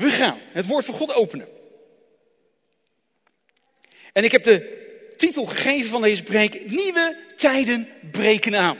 We 0.00 0.10
gaan 0.10 0.38
het 0.52 0.66
woord 0.66 0.84
van 0.84 0.94
God 0.94 1.14
openen. 1.14 1.48
En 4.12 4.24
ik 4.24 4.32
heb 4.32 4.42
de 4.42 4.78
titel 5.16 5.46
gegeven 5.46 5.90
van 5.90 6.02
deze 6.02 6.22
preek: 6.22 6.70
Nieuwe 6.70 7.16
tijden 7.36 7.88
breken 8.10 8.56
aan. 8.56 8.78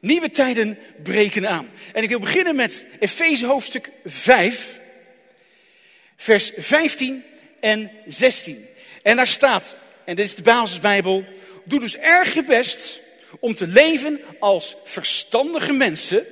Nieuwe 0.00 0.30
tijden 0.30 0.78
breken 1.02 1.48
aan. 1.48 1.70
En 1.92 2.02
ik 2.02 2.08
wil 2.08 2.18
beginnen 2.18 2.56
met 2.56 2.86
Efeze 2.98 3.46
hoofdstuk 3.46 3.90
5, 4.04 4.80
vers 6.16 6.52
15 6.56 7.24
en 7.60 7.90
16. 8.06 8.66
En 9.02 9.16
daar 9.16 9.26
staat, 9.26 9.76
en 10.04 10.16
dit 10.16 10.24
is 10.24 10.34
de 10.34 10.42
basisbijbel, 10.42 11.24
doe 11.64 11.80
dus 11.80 11.96
erg 11.96 12.34
je 12.34 12.44
best 12.44 13.00
om 13.40 13.54
te 13.54 13.66
leven 13.66 14.20
als 14.38 14.76
verstandige 14.84 15.72
mensen. 15.72 16.26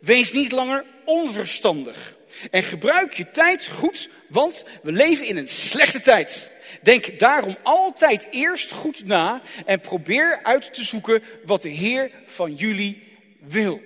Wees 0.00 0.32
niet 0.32 0.52
langer 0.52 0.84
onverstandig. 1.04 2.16
En 2.50 2.62
gebruik 2.62 3.14
je 3.14 3.30
tijd 3.30 3.66
goed, 3.66 4.08
want 4.28 4.64
we 4.82 4.92
leven 4.92 5.26
in 5.26 5.36
een 5.36 5.48
slechte 5.48 6.00
tijd. 6.00 6.50
Denk 6.82 7.18
daarom 7.18 7.56
altijd 7.62 8.26
eerst 8.30 8.70
goed 8.70 9.06
na 9.06 9.42
en 9.66 9.80
probeer 9.80 10.40
uit 10.42 10.74
te 10.74 10.84
zoeken 10.84 11.22
wat 11.44 11.62
de 11.62 11.68
Heer 11.68 12.10
van 12.26 12.54
jullie 12.54 13.02
wil. 13.40 13.80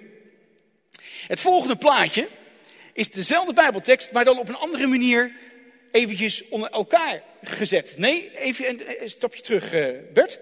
Het 1.26 1.40
volgende 1.40 1.76
plaatje 1.76 2.28
is 2.92 3.10
dezelfde 3.10 3.52
Bijbeltekst, 3.52 4.12
maar 4.12 4.24
dan 4.24 4.38
op 4.38 4.48
een 4.48 4.56
andere 4.56 4.86
manier 4.86 5.32
eventjes 5.92 6.48
onder 6.48 6.70
elkaar 6.70 7.22
gezet. 7.42 7.94
Nee, 7.96 8.38
even 8.38 9.02
een 9.02 9.08
stapje 9.08 9.42
terug, 9.42 9.72
eh, 9.72 9.86
Bert. 10.12 10.40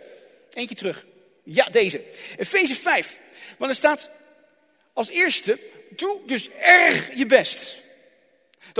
Eentje 0.53 0.75
terug. 0.75 1.07
Ja, 1.43 1.65
deze. 1.65 2.03
Efeze 2.39 2.75
5. 2.75 3.19
Want 3.59 3.71
er 3.71 3.77
staat 3.77 4.11
als 4.93 5.09
eerste, 5.09 5.59
doe 5.89 6.19
dus 6.27 6.49
erg 6.51 7.09
je 7.15 7.27
best. 7.27 7.79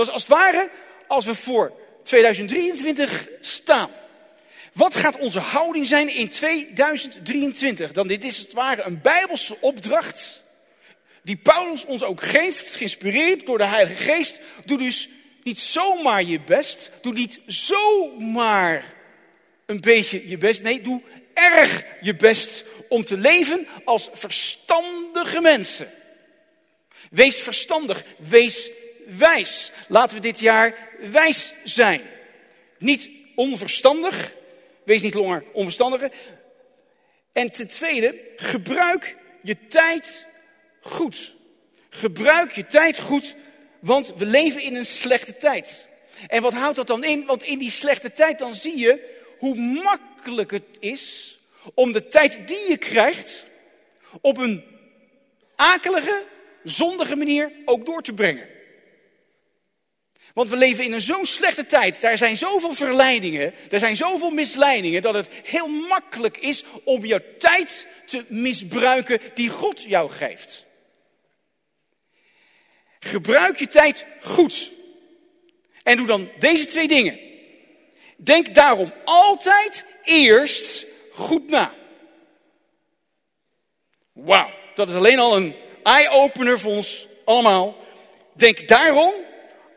Is 0.01 0.09
als 0.09 0.21
het 0.21 0.31
ware 0.31 0.69
als 1.07 1.25
we 1.25 1.35
voor 1.35 1.71
2023 2.03 3.27
staan. 3.41 3.89
Wat 4.73 4.95
gaat 4.95 5.17
onze 5.17 5.39
houding 5.39 5.87
zijn 5.87 6.15
in 6.15 6.29
2023? 6.29 7.91
Dan 7.91 8.07
dit 8.07 8.23
is 8.23 8.37
het 8.37 8.53
ware 8.53 8.81
een 8.81 9.01
bijbelse 9.01 9.57
opdracht 9.59 10.41
die 11.23 11.37
Paulus 11.37 11.85
ons 11.85 12.03
ook 12.03 12.21
geeft, 12.21 12.75
geïnspireerd 12.75 13.45
door 13.45 13.57
de 13.57 13.63
Heilige 13.63 14.03
Geest. 14.03 14.39
Doe 14.65 14.77
dus 14.77 15.09
niet 15.43 15.59
zomaar 15.59 16.23
je 16.23 16.41
best, 16.41 16.91
doe 17.01 17.13
niet 17.13 17.39
zomaar 17.45 18.93
een 19.65 19.81
beetje 19.81 20.29
je 20.29 20.37
best. 20.37 20.61
Nee, 20.61 20.81
doe 20.81 21.01
erg 21.33 21.83
je 22.01 22.15
best 22.15 22.63
om 22.89 23.03
te 23.03 23.17
leven 23.17 23.67
als 23.85 24.09
verstandige 24.13 25.41
mensen. 25.41 25.91
Wees 27.09 27.35
verstandig, 27.35 28.03
wees 28.17 28.69
wijs. 29.05 29.71
Laten 29.87 30.15
we 30.15 30.21
dit 30.21 30.39
jaar 30.39 30.89
wijs 30.99 31.53
zijn. 31.63 32.01
Niet 32.77 33.09
onverstandig, 33.35 34.33
wees 34.83 35.01
niet 35.01 35.13
langer 35.13 35.43
onverstandige. 35.53 36.11
En 37.31 37.51
ten 37.51 37.67
tweede, 37.67 38.19
gebruik 38.35 39.15
je 39.41 39.67
tijd 39.67 40.25
goed. 40.81 41.35
Gebruik 41.89 42.51
je 42.51 42.65
tijd 42.65 42.99
goed, 42.99 43.35
want 43.79 44.13
we 44.15 44.25
leven 44.25 44.61
in 44.61 44.75
een 44.75 44.85
slechte 44.85 45.37
tijd. 45.37 45.89
En 46.27 46.41
wat 46.41 46.53
houdt 46.53 46.75
dat 46.75 46.87
dan 46.87 47.03
in? 47.03 47.25
Want 47.25 47.43
in 47.43 47.59
die 47.59 47.71
slechte 47.71 48.11
tijd 48.11 48.39
dan 48.39 48.53
zie 48.53 48.77
je 48.77 49.19
hoe 49.37 49.55
makkelijk 49.55 50.51
het 50.51 50.77
is 50.79 51.35
om 51.73 51.91
de 51.91 52.07
tijd 52.07 52.47
die 52.47 52.69
je 52.69 52.77
krijgt 52.77 53.45
op 54.21 54.37
een 54.37 54.63
akelige, 55.55 56.23
zondige 56.63 57.15
manier 57.15 57.51
ook 57.65 57.85
door 57.85 58.01
te 58.01 58.13
brengen. 58.13 58.47
Want 60.33 60.49
we 60.49 60.55
leven 60.55 60.83
in 60.83 60.93
een 60.93 61.01
zo'n 61.01 61.25
slechte 61.25 61.65
tijd. 61.65 62.01
Daar 62.01 62.17
zijn 62.17 62.37
zoveel 62.37 62.73
verleidingen, 62.73 63.53
er 63.69 63.79
zijn 63.79 63.95
zoveel 63.95 64.29
misleidingen, 64.29 65.01
dat 65.01 65.13
het 65.13 65.29
heel 65.43 65.67
makkelijk 65.67 66.37
is 66.37 66.63
om 66.83 67.05
je 67.05 67.37
tijd 67.37 67.87
te 68.05 68.25
misbruiken 68.27 69.19
die 69.33 69.49
God 69.49 69.83
jou 69.83 70.09
geeft. 70.09 70.65
Gebruik 72.99 73.59
je 73.59 73.67
tijd 73.67 74.05
goed. 74.21 74.71
En 75.83 75.97
doe 75.97 76.07
dan 76.07 76.29
deze 76.39 76.65
twee 76.65 76.87
dingen. 76.87 77.19
Denk 78.17 78.55
daarom 78.55 78.93
altijd 79.05 79.85
eerst 80.03 80.85
goed 81.11 81.49
na. 81.49 81.73
Wauw, 84.13 84.49
dat 84.73 84.89
is 84.89 84.95
alleen 84.95 85.19
al 85.19 85.35
een 85.35 85.55
eye-opener 85.83 86.59
voor 86.59 86.71
ons 86.71 87.07
allemaal. 87.25 87.75
Denk 88.33 88.67
daarom 88.67 89.13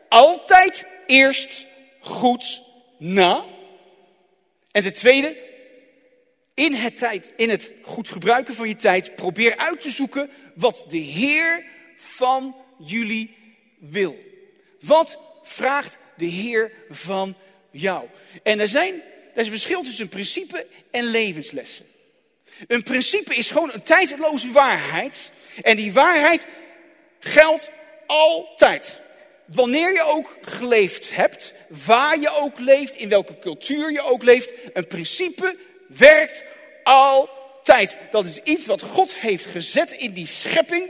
altijd 0.09 0.87
eerst 1.07 1.65
goed 1.99 2.63
na. 2.97 3.45
En 4.71 4.83
ten 4.83 4.93
tweede, 4.93 5.37
in 6.53 6.73
het, 6.73 6.97
tijd, 6.97 7.33
in 7.35 7.49
het 7.49 7.71
goed 7.81 8.07
gebruiken 8.07 8.53
van 8.53 8.67
je 8.67 8.75
tijd, 8.75 9.15
probeer 9.15 9.57
uit 9.57 9.81
te 9.81 9.91
zoeken 9.91 10.29
wat 10.55 10.85
de 10.89 10.97
Heer 10.97 11.65
van 11.95 12.55
jullie 12.77 13.35
wil. 13.79 14.17
Wat 14.79 15.19
vraagt 15.41 15.97
de 16.17 16.25
Heer 16.25 16.71
van 16.89 17.37
jou? 17.71 18.07
En 18.43 18.59
er, 18.59 18.67
zijn, 18.67 18.93
er 19.33 19.39
is 19.39 19.45
een 19.45 19.51
verschil 19.51 19.83
tussen 19.83 20.09
principe 20.09 20.67
en 20.91 21.03
levenslessen. 21.03 21.85
Een 22.67 22.83
principe 22.83 23.35
is 23.35 23.51
gewoon 23.51 23.73
een 23.73 23.83
tijdloze 23.83 24.51
waarheid. 24.51 25.31
En 25.61 25.75
die 25.75 25.93
waarheid 25.93 26.47
geldt 27.19 27.69
altijd. 28.05 29.01
Wanneer 29.45 29.93
je 29.93 30.03
ook 30.03 30.37
geleefd 30.41 31.15
hebt, 31.15 31.53
waar 31.85 32.19
je 32.19 32.29
ook 32.29 32.59
leeft, 32.59 32.95
in 32.95 33.09
welke 33.09 33.39
cultuur 33.39 33.91
je 33.91 34.01
ook 34.01 34.23
leeft, 34.23 34.53
een 34.73 34.87
principe 34.87 35.57
werkt 35.87 36.43
altijd. 36.83 37.97
Dat 38.11 38.25
is 38.25 38.39
iets 38.43 38.65
wat 38.65 38.81
God 38.81 39.15
heeft 39.15 39.45
gezet 39.45 39.91
in 39.91 40.13
die 40.13 40.27
schepping. 40.27 40.89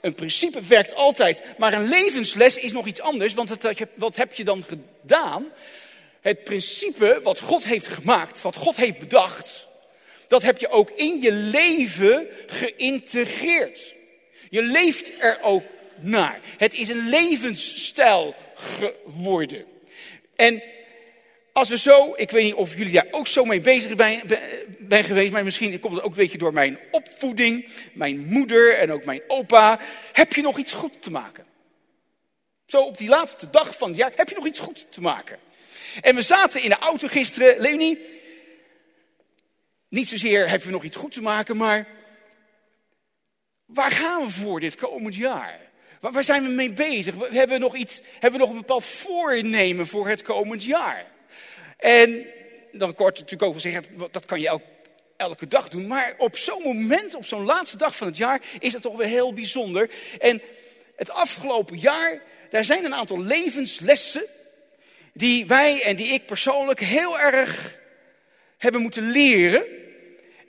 Een 0.00 0.14
principe 0.14 0.60
werkt 0.60 0.94
altijd. 0.94 1.42
Maar 1.58 1.72
een 1.72 1.88
levensles 1.88 2.56
is 2.56 2.72
nog 2.72 2.86
iets 2.86 3.00
anders, 3.00 3.34
want 3.34 3.50
wat 3.94 4.16
heb 4.16 4.34
je 4.34 4.44
dan 4.44 4.64
gedaan? 4.68 5.52
Het 6.20 6.44
principe 6.44 7.20
wat 7.22 7.40
God 7.40 7.64
heeft 7.64 7.88
gemaakt, 7.88 8.42
wat 8.42 8.56
God 8.56 8.76
heeft 8.76 8.98
bedacht, 8.98 9.68
dat 10.28 10.42
heb 10.42 10.58
je 10.58 10.68
ook 10.68 10.90
in 10.90 11.20
je 11.20 11.32
leven 11.32 12.26
geïntegreerd. 12.46 13.94
Je 14.50 14.62
leeft 14.62 15.12
er 15.18 15.38
ook 15.42 15.62
naar. 16.02 16.40
Het 16.56 16.74
is 16.74 16.88
een 16.88 17.08
levensstijl 17.08 18.34
geworden. 18.54 19.64
En 20.36 20.62
als 21.52 21.68
we 21.68 21.78
zo, 21.78 22.12
ik 22.16 22.30
weet 22.30 22.44
niet 22.44 22.54
of 22.54 22.76
jullie 22.76 22.92
daar 22.92 23.06
ook 23.10 23.26
zo 23.26 23.44
mee 23.44 23.60
bezig 23.60 23.92
zijn 23.96 25.04
geweest, 25.04 25.32
maar 25.32 25.44
misschien 25.44 25.80
komt 25.80 25.94
het 25.94 26.02
ook 26.02 26.10
een 26.10 26.16
beetje 26.16 26.38
door 26.38 26.52
mijn 26.52 26.78
opvoeding, 26.90 27.68
mijn 27.92 28.26
moeder 28.26 28.74
en 28.74 28.92
ook 28.92 29.04
mijn 29.04 29.22
opa. 29.26 29.80
Heb 30.12 30.32
je 30.32 30.42
nog 30.42 30.58
iets 30.58 30.72
goed 30.72 31.02
te 31.02 31.10
maken? 31.10 31.44
Zo 32.66 32.80
op 32.80 32.98
die 32.98 33.08
laatste 33.08 33.50
dag 33.50 33.76
van 33.76 33.88
het 33.88 33.96
jaar, 33.96 34.12
heb 34.16 34.28
je 34.28 34.34
nog 34.34 34.46
iets 34.46 34.58
goed 34.58 34.86
te 34.92 35.00
maken? 35.00 35.38
En 36.00 36.14
we 36.14 36.22
zaten 36.22 36.62
in 36.62 36.68
de 36.68 36.78
auto 36.78 37.08
gisteren, 37.08 37.60
Leonie. 37.60 38.20
Niet 39.88 40.08
zozeer 40.08 40.48
hebben 40.48 40.66
we 40.66 40.72
nog 40.72 40.84
iets 40.84 40.96
goed 40.96 41.12
te 41.12 41.22
maken, 41.22 41.56
maar 41.56 41.86
waar 43.66 43.90
gaan 43.90 44.24
we 44.24 44.30
voor 44.30 44.60
dit 44.60 44.74
komend 44.74 45.14
jaar? 45.14 45.71
Waar 46.10 46.24
zijn 46.24 46.42
we 46.42 46.48
mee 46.48 46.72
bezig? 46.72 47.14
We 47.14 47.28
hebben 47.30 47.60
nog 47.60 47.76
iets, 47.76 48.00
hebben 48.12 48.40
we 48.40 48.46
nog 48.46 48.48
een 48.48 48.60
bepaald 48.60 48.84
voornemen 48.84 49.86
voor 49.86 50.08
het 50.08 50.22
komend 50.22 50.64
jaar? 50.64 51.04
En 51.76 52.26
dan 52.72 52.94
kort 52.94 53.14
natuurlijk 53.14 53.42
over 53.42 53.60
zeggen, 53.60 53.84
dat 54.10 54.24
kan 54.24 54.40
je 54.40 54.60
elke 55.16 55.48
dag 55.48 55.68
doen. 55.68 55.86
Maar 55.86 56.14
op 56.18 56.36
zo'n 56.36 56.62
moment, 56.62 57.14
op 57.14 57.24
zo'n 57.24 57.44
laatste 57.44 57.76
dag 57.76 57.96
van 57.96 58.06
het 58.06 58.16
jaar, 58.16 58.40
is 58.58 58.72
dat 58.72 58.82
toch 58.82 58.96
weer 58.96 59.06
heel 59.06 59.32
bijzonder. 59.32 59.90
En 60.18 60.42
het 60.96 61.10
afgelopen 61.10 61.78
jaar, 61.78 62.22
daar 62.50 62.64
zijn 62.64 62.84
een 62.84 62.94
aantal 62.94 63.20
levenslessen 63.20 64.24
die 65.12 65.46
wij 65.46 65.82
en 65.82 65.96
die 65.96 66.12
ik 66.12 66.26
persoonlijk 66.26 66.80
heel 66.80 67.18
erg 67.18 67.78
hebben 68.58 68.80
moeten 68.80 69.10
leren. 69.10 69.64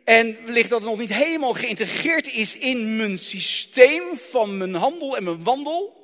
En 0.03 0.37
wellicht 0.45 0.69
dat 0.69 0.79
het 0.79 0.89
nog 0.89 0.99
niet 0.99 1.13
helemaal 1.13 1.53
geïntegreerd 1.53 2.33
is 2.33 2.55
in 2.55 2.95
mijn 2.95 3.19
systeem 3.19 4.17
van 4.17 4.57
mijn 4.57 4.75
handel 4.75 5.17
en 5.17 5.23
mijn 5.23 5.43
wandel. 5.43 6.01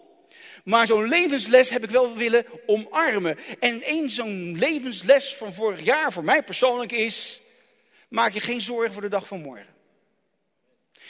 Maar 0.64 0.88
zo'n 0.88 1.08
levensles 1.08 1.70
heb 1.70 1.84
ik 1.84 1.90
wel 1.90 2.16
willen 2.16 2.46
omarmen. 2.66 3.38
En 3.60 3.82
één 3.82 4.10
zo'n 4.10 4.58
levensles 4.60 5.36
van 5.36 5.54
vorig 5.54 5.84
jaar 5.84 6.14
voor 6.14 6.24
mij 6.24 6.44
persoonlijk 6.44 6.92
is: 6.92 7.42
maak 8.10 8.34
je 8.34 8.40
geen 8.40 8.62
zorgen 8.62 8.94
voor 8.94 9.02
de 9.02 9.08
dag 9.08 9.28
van 9.28 9.42
morgen. 9.42 9.78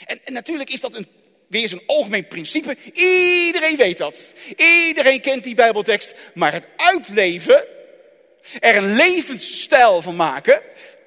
En, 0.04 0.20
en 0.24 0.32
natuurlijk 0.32 0.70
is 0.70 0.80
dat 0.80 0.94
een, 0.94 1.06
weer 1.48 1.68
zo'n 1.68 1.82
algemeen 1.86 2.26
principe. 2.26 2.76
Iedereen 2.94 3.76
weet 3.76 3.98
dat. 3.98 4.34
Iedereen 4.56 5.20
kent 5.20 5.44
die 5.44 5.54
Bijbeltekst. 5.54 6.14
Maar 6.34 6.52
het 6.52 6.66
uitleven, 6.76 7.64
er 8.60 8.76
een 8.76 8.94
levensstijl 8.94 10.02
van 10.02 10.16
maken, 10.16 10.62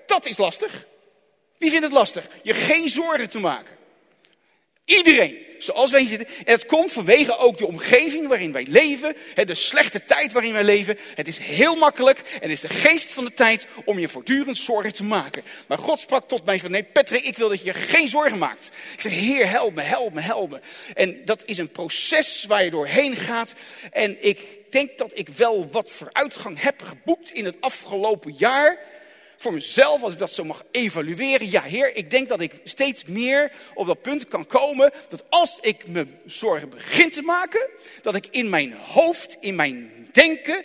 dat 0.05 0.25
is 0.25 0.37
lastig. 0.37 0.85
Wie 1.63 1.71
vindt 1.71 1.85
het 1.85 1.95
lastig? 1.95 2.27
Je 2.41 2.53
geen 2.53 2.89
zorgen 2.89 3.29
te 3.29 3.39
maken. 3.39 3.75
Iedereen, 4.85 5.37
zoals 5.57 5.91
wij 5.91 5.99
hier 5.99 6.09
zitten. 6.09 6.27
En 6.45 6.53
het 6.53 6.65
komt 6.65 6.91
vanwege 6.91 7.37
ook 7.37 7.57
de 7.57 7.67
omgeving 7.67 8.27
waarin 8.27 8.51
wij 8.51 8.67
leven, 8.69 9.15
de 9.45 9.55
slechte 9.55 10.03
tijd 10.03 10.33
waarin 10.33 10.53
wij 10.53 10.63
leven. 10.63 10.97
Het 11.15 11.27
is 11.27 11.37
heel 11.37 11.75
makkelijk 11.75 12.19
en 12.41 12.49
is 12.49 12.59
de 12.59 12.69
geest 12.69 13.11
van 13.11 13.25
de 13.25 13.33
tijd 13.33 13.65
om 13.85 13.99
je 13.99 14.07
voortdurend 14.07 14.57
zorgen 14.57 14.93
te 14.93 15.03
maken. 15.03 15.43
Maar 15.67 15.77
God 15.77 15.99
sprak 15.99 16.27
tot 16.27 16.45
mij 16.45 16.59
van, 16.59 16.71
nee 16.71 16.83
Patrick, 16.83 17.23
ik 17.23 17.37
wil 17.37 17.49
dat 17.49 17.59
je 17.59 17.65
je 17.65 17.73
geen 17.73 18.09
zorgen 18.09 18.37
maakt. 18.37 18.69
Ik 18.93 19.01
zeg, 19.01 19.11
Heer, 19.11 19.49
help 19.49 19.75
me, 19.75 19.81
help 19.81 20.13
me, 20.13 20.21
help 20.21 20.49
me. 20.49 20.59
En 20.93 21.25
dat 21.25 21.41
is 21.45 21.57
een 21.57 21.71
proces 21.71 22.45
waar 22.47 22.63
je 22.63 22.71
doorheen 22.71 23.15
gaat. 23.15 23.53
En 23.91 24.25
ik 24.25 24.47
denk 24.69 24.97
dat 24.97 25.11
ik 25.13 25.29
wel 25.29 25.69
wat 25.71 25.91
vooruitgang 25.91 26.61
heb 26.61 26.81
geboekt 26.81 27.31
in 27.31 27.45
het 27.45 27.57
afgelopen 27.59 28.33
jaar 28.37 28.91
voor 29.43 29.53
mezelf, 29.53 30.03
als 30.03 30.13
ik 30.13 30.19
dat 30.19 30.31
zo 30.31 30.43
mag 30.43 30.63
evalueren, 30.71 31.49
ja 31.49 31.61
Heer, 31.61 31.95
ik 31.95 32.09
denk 32.09 32.27
dat 32.27 32.41
ik 32.41 32.53
steeds 32.63 33.05
meer 33.05 33.51
op 33.73 33.87
dat 33.87 34.01
punt 34.01 34.27
kan 34.27 34.47
komen 34.47 34.91
dat 35.09 35.23
als 35.29 35.57
ik 35.61 35.87
me 35.87 36.07
zorgen 36.25 36.69
begin 36.69 37.09
te 37.09 37.21
maken, 37.21 37.69
dat 38.01 38.15
ik 38.15 38.27
in 38.31 38.49
mijn 38.49 38.73
hoofd, 38.73 39.37
in 39.39 39.55
mijn 39.55 40.07
denken, 40.11 40.63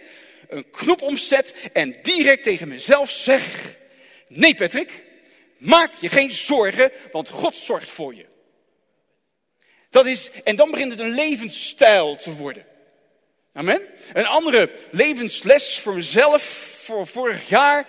een 0.49 0.71
knop 0.71 1.03
omzet 1.03 1.55
en 1.73 1.97
direct 2.03 2.43
tegen 2.43 2.69
mezelf 2.69 3.11
zeg, 3.11 3.77
nee 4.29 4.55
Patrick, 4.55 5.05
maak 5.57 5.91
je 6.01 6.09
geen 6.09 6.31
zorgen, 6.31 6.93
want 7.13 7.29
God 7.29 7.55
zorgt 7.55 7.91
voor 7.91 8.15
je. 8.15 8.27
Dat 9.91 10.07
is, 10.07 10.31
en 10.45 10.57
dan 10.57 10.71
begint 10.71 10.91
het 10.91 11.01
een 11.01 11.15
levensstijl 11.15 12.17
te 12.17 12.33
worden. 12.33 12.67
Amen. 13.53 13.83
Een 14.13 14.27
andere 14.27 14.71
levensles 14.91 15.79
voor 15.81 15.95
mezelf, 15.95 16.43
voor 16.83 17.07
vorig 17.07 17.49
jaar, 17.49 17.87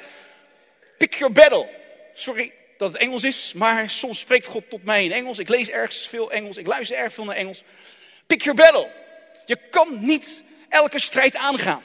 Pick 1.00 1.16
your 1.16 1.32
battle. 1.32 1.68
Sorry 2.14 2.54
dat 2.78 2.92
het 2.92 3.02
Engels 3.02 3.24
is, 3.24 3.54
maar 3.56 3.90
soms 3.90 4.20
spreekt 4.20 4.46
God 4.46 4.70
tot 4.70 4.84
mij 4.84 5.06
in 5.06 5.12
Engels. 5.12 5.38
Ik 5.38 5.50
lees 5.50 5.70
ergens 5.70 6.08
veel 6.08 6.32
Engels, 6.32 6.58
ik 6.58 6.68
luister 6.68 6.98
erg 6.98 7.14
veel 7.14 7.26
naar 7.26 7.36
Engels. 7.36 7.64
Pick 8.28 8.42
your 8.42 8.62
battle. 8.62 8.90
Je 9.46 9.58
kan 9.70 10.06
niet 10.06 10.44
elke 10.70 11.00
strijd 11.00 11.36
aangaan. 11.36 11.84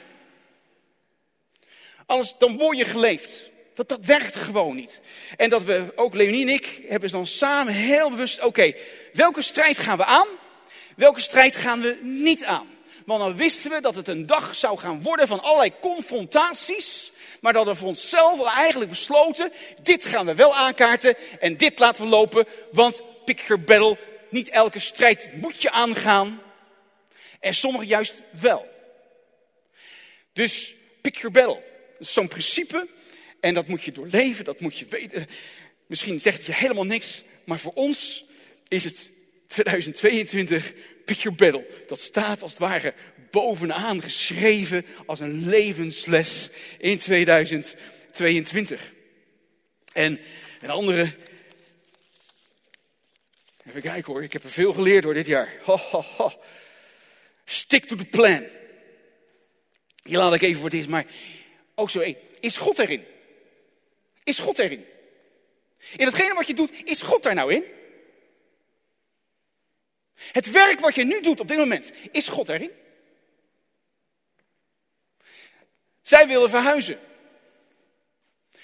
Anders 2.05 2.33
dan 2.37 2.57
word 2.57 2.77
je 2.77 2.85
geleefd. 2.85 3.51
Dat, 3.73 3.89
dat 3.89 4.05
werkt 4.05 4.35
gewoon 4.35 4.75
niet. 4.75 4.99
En 5.37 5.49
dat 5.49 5.63
we, 5.63 5.91
ook 5.95 6.13
Leonie 6.13 6.47
en 6.47 6.53
ik, 6.53 6.81
hebben 6.87 7.09
dan 7.09 7.27
samen 7.27 7.73
heel 7.73 8.09
bewust, 8.09 8.41
oké, 8.43 8.73
welke 9.13 9.41
strijd 9.41 9.77
gaan 9.77 9.97
we 9.97 10.05
aan? 10.05 10.27
Welke 10.95 11.19
strijd 11.19 11.55
gaan 11.55 11.81
we 11.81 11.99
niet 12.01 12.43
aan? 12.43 12.67
Want 13.05 13.21
dan 13.21 13.35
wisten 13.35 13.71
we 13.71 13.81
dat 13.81 13.95
het 13.95 14.07
een 14.07 14.25
dag 14.25 14.55
zou 14.55 14.77
gaan 14.77 15.01
worden 15.01 15.27
van 15.27 15.41
allerlei 15.41 15.71
confrontaties 15.81 17.11
maar 17.45 17.53
dat 17.53 17.65
we 17.65 17.75
voor 17.75 17.87
onszelf 17.87 18.53
eigenlijk 18.53 18.89
besloten, 18.89 19.51
dit 19.81 20.05
gaan 20.05 20.25
we 20.25 20.35
wel 20.35 20.55
aankaarten 20.55 21.15
en 21.39 21.57
dit 21.57 21.79
laten 21.79 22.03
we 22.03 22.09
lopen, 22.09 22.45
want 22.71 23.01
pick 23.25 23.39
your 23.39 23.63
battle, 23.63 23.97
niet 24.29 24.49
elke 24.49 24.79
strijd 24.79 25.35
moet 25.35 25.61
je 25.61 25.71
aangaan. 25.71 26.41
En 27.39 27.53
sommige 27.53 27.85
juist 27.85 28.21
wel. 28.41 28.67
Dus 30.33 30.75
pick 31.01 31.15
your 31.15 31.31
battle. 31.31 31.63
Dat 31.91 32.07
is 32.07 32.13
zo'n 32.13 32.27
principe 32.27 32.87
en 33.39 33.53
dat 33.53 33.67
moet 33.67 33.83
je 33.83 33.91
doorleven, 33.91 34.45
dat 34.45 34.59
moet 34.59 34.77
je 34.77 34.85
weten. 34.85 35.27
Misschien 35.87 36.19
zegt 36.19 36.37
het 36.37 36.45
je 36.45 36.53
helemaal 36.53 36.85
niks, 36.85 37.23
maar 37.43 37.59
voor 37.59 37.73
ons 37.73 38.25
is 38.67 38.83
het 38.83 39.11
2022 39.47 40.73
pick 41.05 41.17
your 41.17 41.37
battle. 41.37 41.65
Dat 41.87 41.99
staat 41.99 42.41
als 42.41 42.51
het 42.51 42.59
ware 42.59 42.93
bovenaan 43.35 44.01
geschreven 44.01 44.85
als 45.05 45.19
een 45.19 45.47
levensles 45.47 46.49
in 46.77 46.97
2022. 46.97 48.93
En 49.93 50.19
een 50.61 50.69
andere. 50.69 51.15
Even 53.67 53.81
kijken 53.81 54.13
hoor, 54.13 54.23
ik 54.23 54.33
heb 54.33 54.43
er 54.43 54.49
veel 54.49 54.73
geleerd 54.73 55.03
door 55.03 55.13
dit 55.13 55.25
jaar. 55.25 55.53
Ho, 55.63 55.77
ho, 55.77 56.01
ho. 56.17 56.31
Stick 57.45 57.85
to 57.85 57.95
the 57.95 58.05
plan. 58.05 58.43
Hier 60.03 60.17
laat 60.17 60.33
ik 60.33 60.41
even 60.41 60.55
voor 60.55 60.65
het 60.65 60.73
eerst, 60.73 60.89
maar 60.89 61.05
ook 61.75 61.89
zo 61.89 61.99
één. 61.99 62.17
Is 62.39 62.57
God 62.57 62.79
erin? 62.79 63.05
Is 64.23 64.39
God 64.39 64.59
erin? 64.59 64.85
In 65.95 66.05
hetgene 66.05 66.33
wat 66.33 66.47
je 66.47 66.53
doet, 66.53 66.71
is 66.83 67.01
God 67.01 67.23
daar 67.23 67.35
nou 67.35 67.53
in? 67.53 67.63
Het 70.15 70.51
werk 70.51 70.79
wat 70.79 70.95
je 70.95 71.03
nu 71.03 71.21
doet 71.21 71.39
op 71.39 71.47
dit 71.47 71.57
moment, 71.57 71.91
is 72.11 72.27
God 72.27 72.49
erin? 72.49 72.71
Zij 76.05 76.27
willen 76.27 76.49
verhuizen. 76.49 76.99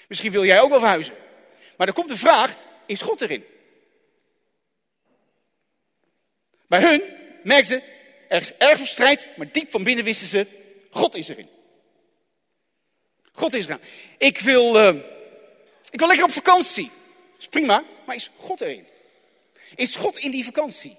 Misschien 0.08 0.32
wil 0.32 0.44
jij 0.44 0.60
ook 0.60 0.70
wel 0.70 0.78
verhuizen. 0.78 1.14
Maar 1.76 1.86
er 1.86 1.92
komt 1.92 2.08
de 2.08 2.16
vraag, 2.16 2.56
is 2.86 3.00
God 3.00 3.20
erin? 3.20 3.44
Bij 6.66 6.80
hun 6.80 7.02
merkten 7.42 7.80
ze, 7.80 7.82
er 8.28 8.40
is 8.40 8.56
erg 8.56 8.76
veel 8.76 8.86
strijd, 8.86 9.28
maar 9.36 9.52
diep 9.52 9.70
van 9.70 9.82
binnen 9.82 10.04
wisten 10.04 10.26
ze, 10.26 10.46
God 10.90 11.14
is 11.14 11.28
erin. 11.28 11.48
God 13.32 13.54
is 13.54 13.64
erin. 13.64 13.80
Ik 14.18 14.40
wil, 14.40 14.76
uh, 14.76 15.02
ik 15.90 15.98
wil 15.98 16.08
lekker 16.08 16.26
op 16.26 16.32
vakantie. 16.32 16.90
Dat 17.32 17.40
is 17.40 17.48
prima, 17.48 17.84
maar 18.06 18.16
is 18.16 18.30
God 18.36 18.60
erin? 18.60 18.86
Is 19.74 19.96
God 19.96 20.16
in 20.16 20.30
die 20.30 20.44
vakantie? 20.44 20.96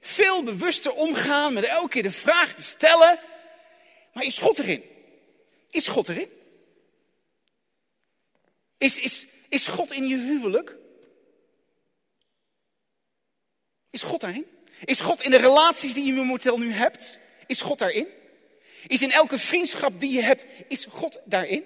Veel 0.00 0.42
bewuster 0.42 0.92
omgaan 0.92 1.52
met 1.52 1.64
elke 1.64 1.88
keer 1.88 2.02
de 2.02 2.10
vraag 2.10 2.54
te 2.54 2.62
stellen, 2.62 3.20
maar 4.12 4.24
is 4.24 4.38
God 4.38 4.58
erin? 4.58 4.94
Is 5.76 5.88
God 5.88 6.08
erin? 6.08 6.28
Is, 8.78 8.98
is, 8.98 9.26
is 9.48 9.66
God 9.66 9.92
in 9.92 10.06
je 10.06 10.16
huwelijk? 10.16 10.76
Is 13.90 14.02
God 14.02 14.20
daarin? 14.20 14.46
Is 14.84 15.00
God 15.00 15.22
in 15.22 15.30
de 15.30 15.36
relaties 15.36 15.94
die 15.94 16.06
je 16.06 16.12
momenteel 16.12 16.58
nu 16.58 16.72
hebt? 16.72 17.18
Is 17.46 17.60
God 17.60 17.78
daarin? 17.78 18.06
Is 18.86 19.02
in 19.02 19.12
elke 19.12 19.38
vriendschap 19.38 20.00
die 20.00 20.12
je 20.12 20.22
hebt, 20.22 20.44
is 20.68 20.84
God 20.84 21.20
daarin? 21.24 21.64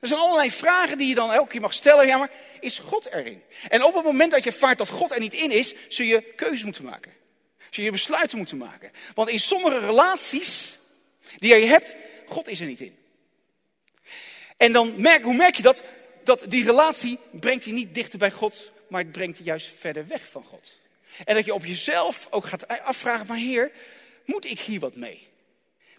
Er 0.00 0.08
zijn 0.08 0.20
allerlei 0.20 0.50
vragen 0.50 0.98
die 0.98 1.08
je 1.08 1.14
dan 1.14 1.32
elke 1.32 1.48
keer 1.48 1.60
mag 1.60 1.74
stellen. 1.74 2.06
Ja, 2.06 2.18
maar 2.18 2.30
is 2.60 2.78
God 2.78 3.06
erin? 3.06 3.42
En 3.68 3.84
op 3.84 3.94
het 3.94 4.04
moment 4.04 4.30
dat 4.30 4.44
je 4.44 4.52
vaart 4.52 4.78
dat 4.78 4.88
God 4.88 5.10
er 5.10 5.20
niet 5.20 5.34
in 5.34 5.50
is, 5.50 5.74
zul 5.88 6.06
je 6.06 6.32
keuzes 6.36 6.64
moeten 6.64 6.84
maken. 6.84 7.12
Zul 7.70 7.84
je 7.84 7.90
besluiten 7.90 8.38
moeten 8.38 8.56
maken. 8.56 8.90
Want 9.14 9.28
in 9.28 9.40
sommige 9.40 9.78
relaties 9.78 10.78
die 11.38 11.54
je 11.54 11.66
hebt, 11.66 11.96
God 12.28 12.48
is 12.48 12.60
er 12.60 12.66
niet 12.66 12.80
in. 12.80 12.96
En 14.56 14.72
dan 14.72 15.00
merk, 15.00 15.22
hoe 15.22 15.34
merk 15.34 15.54
je 15.54 15.62
dat? 15.62 15.82
Dat 16.24 16.44
die 16.48 16.64
relatie 16.64 17.18
brengt 17.30 17.64
je 17.64 17.72
niet 17.72 17.94
dichter 17.94 18.18
bij 18.18 18.30
God, 18.30 18.72
maar 18.88 19.00
het 19.02 19.12
brengt 19.12 19.38
je 19.38 19.44
juist 19.44 19.66
verder 19.66 20.06
weg 20.06 20.28
van 20.28 20.44
God. 20.44 20.78
En 21.24 21.34
dat 21.34 21.44
je 21.44 21.54
op 21.54 21.64
jezelf 21.64 22.26
ook 22.30 22.46
gaat 22.46 22.68
afvragen, 22.68 23.26
maar 23.26 23.36
Heer, 23.36 23.72
moet 24.24 24.44
ik 24.44 24.60
hier 24.60 24.80
wat 24.80 24.96
mee? 24.96 25.28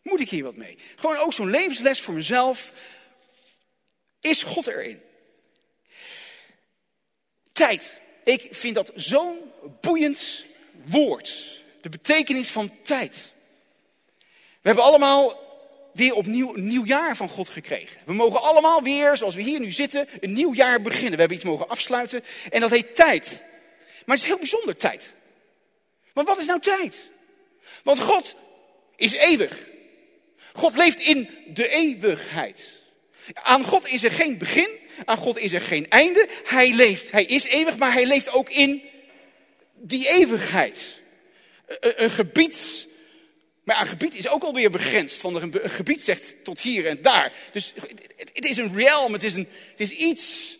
Moet 0.01 0.19
ik 0.19 0.29
hier 0.29 0.43
wat 0.43 0.55
mee? 0.55 0.77
Gewoon 0.95 1.17
ook 1.17 1.33
zo'n 1.33 1.49
levensles 1.49 2.01
voor 2.01 2.13
mezelf. 2.13 2.73
Is 4.21 4.43
God 4.43 4.67
erin? 4.67 5.01
Tijd. 7.51 8.01
Ik 8.23 8.47
vind 8.51 8.75
dat 8.75 8.91
zo'n 8.95 9.51
boeiend 9.81 10.45
woord. 10.85 11.63
De 11.81 11.89
betekenis 11.89 12.47
van 12.47 12.81
tijd. 12.81 13.31
We 14.61 14.73
hebben 14.73 14.83
allemaal 14.83 15.46
weer 15.97 16.13
opnieuw 16.13 16.55
een 16.55 16.67
nieuw 16.67 16.85
jaar 16.85 17.15
van 17.15 17.29
God 17.29 17.49
gekregen. 17.49 17.97
We 18.05 18.13
mogen 18.13 18.41
allemaal 18.41 18.83
weer, 18.83 19.17
zoals 19.17 19.35
we 19.35 19.41
hier 19.41 19.59
nu 19.59 19.71
zitten, 19.71 20.07
een 20.19 20.33
nieuw 20.33 20.53
jaar 20.53 20.81
beginnen. 20.81 21.11
We 21.11 21.19
hebben 21.19 21.37
iets 21.37 21.45
mogen 21.45 21.69
afsluiten 21.69 22.23
en 22.49 22.59
dat 22.59 22.69
heet 22.69 22.95
tijd. 22.95 23.43
Maar 24.05 24.15
het 24.15 24.25
is 24.25 24.31
heel 24.31 24.37
bijzonder 24.37 24.75
tijd. 24.75 25.13
Want 26.13 26.27
wat 26.27 26.37
is 26.37 26.45
nou 26.45 26.59
tijd? 26.59 27.09
Want 27.83 27.99
God 27.99 28.35
is 28.95 29.13
eeuwig. 29.13 29.65
God 30.53 30.77
leeft 30.77 30.99
in 30.99 31.29
de 31.53 31.67
eeuwigheid. 31.69 32.83
Aan 33.33 33.63
God 33.63 33.87
is 33.87 34.03
er 34.03 34.11
geen 34.11 34.37
begin, 34.37 34.69
aan 35.05 35.17
God 35.17 35.37
is 35.37 35.53
er 35.53 35.61
geen 35.61 35.89
einde. 35.89 36.27
Hij 36.43 36.73
leeft, 36.73 37.11
hij 37.11 37.23
is 37.23 37.43
eeuwig, 37.43 37.77
maar 37.77 37.93
hij 37.93 38.05
leeft 38.05 38.29
ook 38.29 38.49
in 38.49 38.81
die 39.73 40.09
eeuwigheid. 40.09 41.01
Een 41.79 42.09
gebied 42.09 42.86
maar 43.67 43.81
een 43.81 43.87
gebied 43.87 44.15
is 44.15 44.27
ook 44.27 44.43
alweer 44.43 44.69
begrensd. 44.69 45.15
Van 45.15 45.35
een, 45.35 45.53
gebied 45.63 46.01
zegt 46.01 46.43
tot 46.43 46.59
hier 46.59 46.87
en 46.87 47.01
daar. 47.01 47.33
Dus 47.51 47.73
het, 48.33 48.45
is 48.45 48.57
een 48.57 48.75
realm, 48.75 49.13
het 49.13 49.23
is, 49.23 49.33
een, 49.33 49.47
het 49.69 49.79
is 49.79 49.91
iets. 49.91 50.57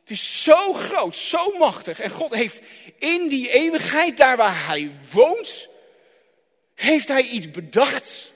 Het 0.00 0.10
is 0.10 0.42
zo 0.42 0.72
groot, 0.72 1.16
zo 1.16 1.58
machtig. 1.58 2.00
En 2.00 2.10
God 2.10 2.34
heeft 2.34 2.60
in 2.98 3.28
die 3.28 3.50
eeuwigheid, 3.50 4.16
daar 4.16 4.36
waar 4.36 4.66
hij 4.66 4.90
woont, 5.12 5.68
heeft 6.74 7.08
hij 7.08 7.22
iets 7.22 7.50
bedacht. 7.50 8.32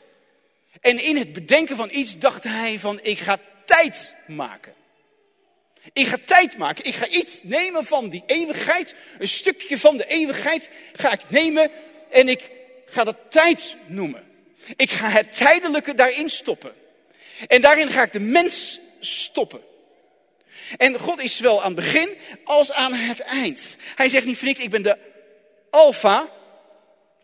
En 0.80 1.02
in 1.02 1.16
het 1.16 1.32
bedenken 1.32 1.76
van 1.76 1.88
iets 1.92 2.18
dacht 2.18 2.44
hij 2.44 2.78
van, 2.78 2.98
ik 3.02 3.18
ga 3.18 3.38
tijd 3.64 4.14
maken. 4.26 4.74
Ik 5.92 6.06
ga 6.06 6.16
tijd 6.24 6.56
maken. 6.56 6.84
Ik 6.84 6.94
ga 6.94 7.08
iets 7.08 7.42
nemen 7.42 7.84
van 7.84 8.08
die 8.08 8.22
eeuwigheid. 8.26 8.94
Een 9.18 9.28
stukje 9.28 9.78
van 9.78 9.96
de 9.96 10.06
eeuwigheid 10.06 10.70
ga 10.92 11.12
ik 11.12 11.30
nemen. 11.30 11.70
En 12.10 12.28
ik 12.28 12.58
ga 12.90 13.04
dat 13.04 13.16
tijd 13.28 13.76
noemen. 13.86 14.28
Ik 14.76 14.90
ga 14.90 15.08
het 15.08 15.36
tijdelijke 15.36 15.94
daarin 15.94 16.28
stoppen. 16.28 16.72
En 17.48 17.60
daarin 17.60 17.88
ga 17.88 18.02
ik 18.02 18.12
de 18.12 18.20
mens 18.20 18.80
stoppen. 19.00 19.60
En 20.76 20.98
God 20.98 21.22
is 21.22 21.36
zowel 21.36 21.62
aan 21.62 21.74
het 21.74 21.84
begin 21.84 22.16
als 22.44 22.72
aan 22.72 22.94
het 22.94 23.20
eind. 23.20 23.76
Hij 23.94 24.08
zegt 24.08 24.24
niet 24.24 24.38
van 24.38 24.48
ik 24.48 24.70
ben 24.70 24.82
de 24.82 24.96
alfa 25.70 26.30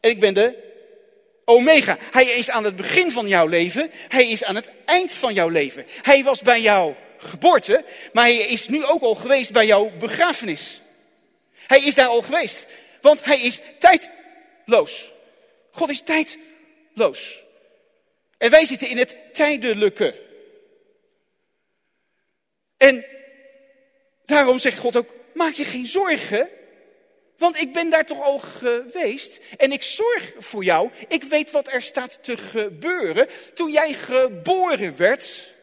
en 0.01 0.11
ik 0.11 0.21
ben 0.21 0.35
de 0.35 0.65
omega. 1.45 1.97
Hij 2.11 2.25
is 2.25 2.51
aan 2.51 2.65
het 2.65 2.77
begin 2.77 3.11
van 3.13 3.29
jouw 3.29 3.47
leven, 3.47 3.91
hij 4.09 4.29
is 4.29 4.45
aan 4.45 4.55
het 4.55 4.71
eind 4.85 5.13
van 5.13 5.35
jouw 5.35 5.49
leven. 5.49 5.87
Hij 6.03 6.25
was 6.25 6.43
bij 6.43 6.61
jouw 6.61 6.97
geboorte, 7.19 7.85
maar 8.13 8.25
hij 8.25 8.37
is 8.37 8.69
nu 8.69 8.85
ook 8.85 9.03
al 9.03 9.15
geweest 9.15 9.53
bij 9.53 9.67
jouw 9.67 9.91
begrafenis. 9.99 10.81
Hij 11.67 11.81
is 11.81 11.95
daar 11.95 12.09
al 12.09 12.23
geweest, 12.23 12.67
want 13.01 13.25
hij 13.25 13.41
is 13.41 13.61
tijdloos. 13.79 15.15
God 15.77 15.91
is 15.91 16.03
tijdloos. 16.05 17.45
En 18.39 18.51
wij 18.51 18.65
zitten 18.65 18.89
in 18.89 18.99
het 18.99 19.17
tijdelijke. 19.33 20.15
En 22.77 23.05
daarom 24.25 24.59
zegt 24.59 24.79
God 24.79 24.97
ook, 24.97 25.13
maak 25.35 25.53
je 25.53 25.65
geen 25.65 25.87
zorgen, 25.87 26.49
want 27.39 27.61
ik 27.61 27.73
ben 27.73 27.91
daar 27.91 28.07
toch 28.07 28.23
al 28.23 28.39
geweest 28.39 29.41
en 29.57 29.73
ik 29.73 29.83
zorg 29.83 30.33
voor 30.39 30.65
jou. 30.65 30.91
Ik 31.09 31.23
weet 31.23 31.51
wat 31.51 31.73
er 31.73 31.83
staat 31.83 32.19
te 32.23 32.37
gebeuren. 32.37 33.29
Toen 33.55 33.73
jij 33.73 33.93
geboren 33.93 34.97
werd, 34.97 35.55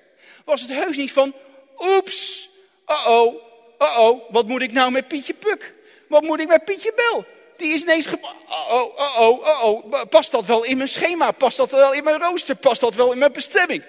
was 0.46 0.62
het 0.62 0.70
heus 0.70 0.98
niet 0.98 1.12
van, 1.12 1.34
oeps, 1.79 2.50
oh-oh, 2.86 3.36
oh-oh, 3.77 4.32
wat 4.32 4.48
moet 4.48 4.62
ik 4.62 4.72
nou 4.72 4.91
met 4.91 5.08
Pietje 5.08 5.34
Puk? 5.34 5.74
Wat 6.08 6.24
moet 6.24 6.39
ik 6.39 6.48
met 6.48 6.65
Pietje 6.65 6.93
Bel? 6.96 7.25
Die 7.57 7.74
is 7.74 7.81
ineens 7.81 8.05
geboren. 8.05 8.36
Oh, 8.69 8.98
oh, 8.98 9.19
oh, 9.19 9.63
oh, 9.63 10.03
past 10.10 10.31
dat 10.31 10.45
wel 10.45 10.63
in 10.63 10.77
mijn 10.77 10.89
schema? 10.89 11.31
Past 11.31 11.57
dat 11.57 11.72
wel 11.72 11.93
in 11.93 12.03
mijn 12.03 12.19
rooster? 12.19 12.55
Past 12.55 12.81
dat 12.81 12.95
wel 12.95 13.12
in 13.12 13.17
mijn 13.17 13.31
bestemming? 13.31 13.83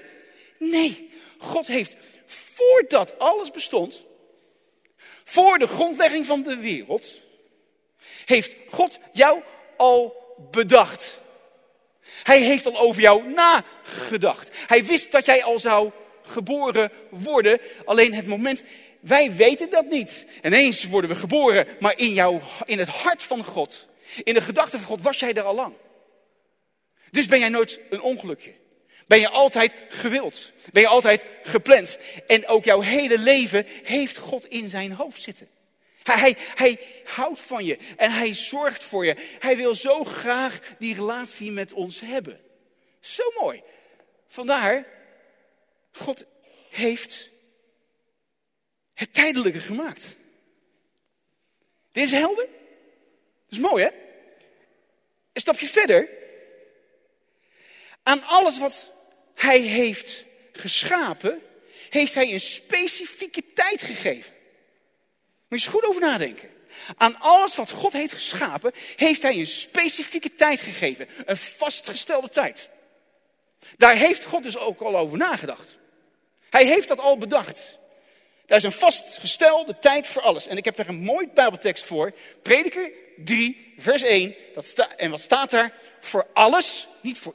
Nee, 0.59 1.11
God 1.38 1.66
heeft 1.66 1.97
voordat 2.26 3.18
alles 3.18 3.50
bestond, 3.50 4.04
voor 5.25 5.59
de 5.59 5.66
grondlegging 5.66 6.26
van 6.26 6.42
de 6.42 6.56
wereld, 6.56 7.06
heeft 8.25 8.56
God 8.71 8.99
jou 9.12 9.42
al 9.76 10.16
bedacht. 10.50 11.21
Hij 12.23 12.40
heeft 12.40 12.66
al 12.66 12.78
over 12.78 13.02
jou 13.02 13.28
nagedacht. 13.28 14.49
Hij 14.66 14.85
wist 14.85 15.12
dat 15.12 15.25
jij 15.25 15.44
al 15.44 15.59
zou 15.59 15.90
geboren 16.23 16.92
worden. 17.11 17.61
Alleen 17.85 18.14
het 18.14 18.26
moment, 18.26 18.62
wij 19.04 19.32
weten 19.32 19.70
dat 19.70 19.90
niet. 19.90 20.26
Ineens 20.42 20.84
worden 20.84 21.11
we 21.11 21.16
geboren, 21.16 21.66
maar 21.80 21.99
in, 21.99 22.12
jou, 22.12 22.40
in 22.64 22.78
het 22.78 22.88
hart 22.88 23.23
van 23.23 23.44
God, 23.44 23.87
in 24.23 24.34
de 24.34 24.40
gedachte 24.40 24.78
van 24.78 24.87
God, 24.87 25.02
was 25.02 25.18
jij 25.18 25.32
er 25.32 25.42
al 25.42 25.54
lang. 25.54 25.75
Dus 27.11 27.26
ben 27.26 27.38
jij 27.38 27.49
nooit 27.49 27.80
een 27.90 28.00
ongelukje. 28.00 28.52
Ben 29.06 29.20
je 29.20 29.28
altijd 29.28 29.75
gewild. 29.88 30.52
Ben 30.73 30.82
je 30.82 30.88
altijd 30.88 31.25
gepland. 31.42 31.99
En 32.26 32.46
ook 32.46 32.64
jouw 32.64 32.80
hele 32.80 33.18
leven 33.18 33.66
heeft 33.82 34.16
God 34.16 34.46
in 34.46 34.68
zijn 34.68 34.92
hoofd 34.92 35.23
zitten. 35.23 35.49
Hij, 36.02 36.18
hij, 36.18 36.37
hij, 36.54 36.78
houdt 37.04 37.40
van 37.40 37.64
je 37.64 37.78
en 37.96 38.11
hij 38.11 38.34
zorgt 38.34 38.84
voor 38.84 39.04
je. 39.04 39.16
Hij 39.38 39.56
wil 39.56 39.75
zo 39.75 40.04
graag 40.04 40.61
die 40.78 40.94
relatie 40.94 41.50
met 41.50 41.73
ons 41.73 42.00
hebben. 42.00 42.40
Zo 43.00 43.23
mooi. 43.40 43.62
Vandaar, 44.28 44.87
God 45.92 46.25
heeft 46.70 47.30
het 48.94 49.14
tijdelijke 49.14 49.60
gemaakt. 49.60 50.16
Dit 51.92 52.04
is 52.04 52.10
helder. 52.10 52.46
Dat 53.46 53.58
is 53.58 53.58
mooi 53.58 53.84
hè? 53.84 53.90
Een 55.32 55.40
stapje 55.40 55.66
verder. 55.66 56.08
Aan 58.02 58.22
alles 58.22 58.58
wat 58.58 58.92
hij 59.34 59.60
heeft 59.60 60.24
geschapen, 60.52 61.42
heeft 61.90 62.14
hij 62.14 62.32
een 62.32 62.40
specifieke 62.40 63.52
tijd 63.54 63.82
gegeven. 63.82 64.32
Moet 65.48 65.60
je 65.60 65.66
eens 65.66 65.74
goed 65.74 65.84
over 65.84 66.00
nadenken. 66.00 66.50
Aan 66.96 67.20
alles 67.20 67.54
wat 67.54 67.70
God 67.70 67.92
heeft 67.92 68.12
geschapen, 68.12 68.72
heeft 68.96 69.22
hij 69.22 69.38
een 69.38 69.46
specifieke 69.46 70.34
tijd 70.34 70.60
gegeven. 70.60 71.08
Een 71.24 71.36
vastgestelde 71.36 72.28
tijd. 72.28 72.70
Daar 73.76 73.96
heeft 73.96 74.24
God 74.24 74.42
dus 74.42 74.56
ook 74.56 74.80
al 74.80 74.96
over 74.96 75.18
nagedacht. 75.18 75.76
Hij 76.50 76.64
heeft 76.64 76.88
dat 76.88 76.98
al 76.98 77.18
bedacht. 77.18 77.78
Daar 78.46 78.58
is 78.58 78.64
een 78.64 78.72
vastgestelde 78.72 79.78
tijd 79.78 80.06
voor 80.06 80.22
alles. 80.22 80.46
En 80.46 80.56
ik 80.56 80.64
heb 80.64 80.76
daar 80.76 80.88
een 80.88 81.02
mooi 81.02 81.28
Bijbeltekst 81.34 81.84
voor. 81.84 82.12
Prediker 82.42 82.92
3, 83.16 83.74
vers 83.76 84.02
1. 84.02 84.34
Dat 84.54 84.88
en 84.96 85.10
wat 85.10 85.20
staat 85.20 85.50
daar? 85.50 85.72
Voor 86.00 86.26
alles, 86.32 86.86
niet 87.00 87.18
voor 87.18 87.34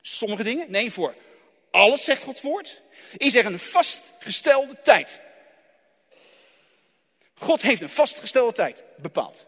sommige 0.00 0.42
dingen, 0.42 0.70
nee, 0.70 0.92
voor 0.92 1.14
alles, 1.70 2.04
zegt 2.04 2.22
Gods 2.22 2.40
woord, 2.40 2.82
is 3.16 3.34
er 3.34 3.46
een 3.46 3.58
vastgestelde 3.58 4.76
tijd. 4.82 5.20
God 7.34 7.62
heeft 7.62 7.80
een 7.80 7.88
vastgestelde 7.88 8.52
tijd 8.52 8.84
bepaald. 8.96 9.46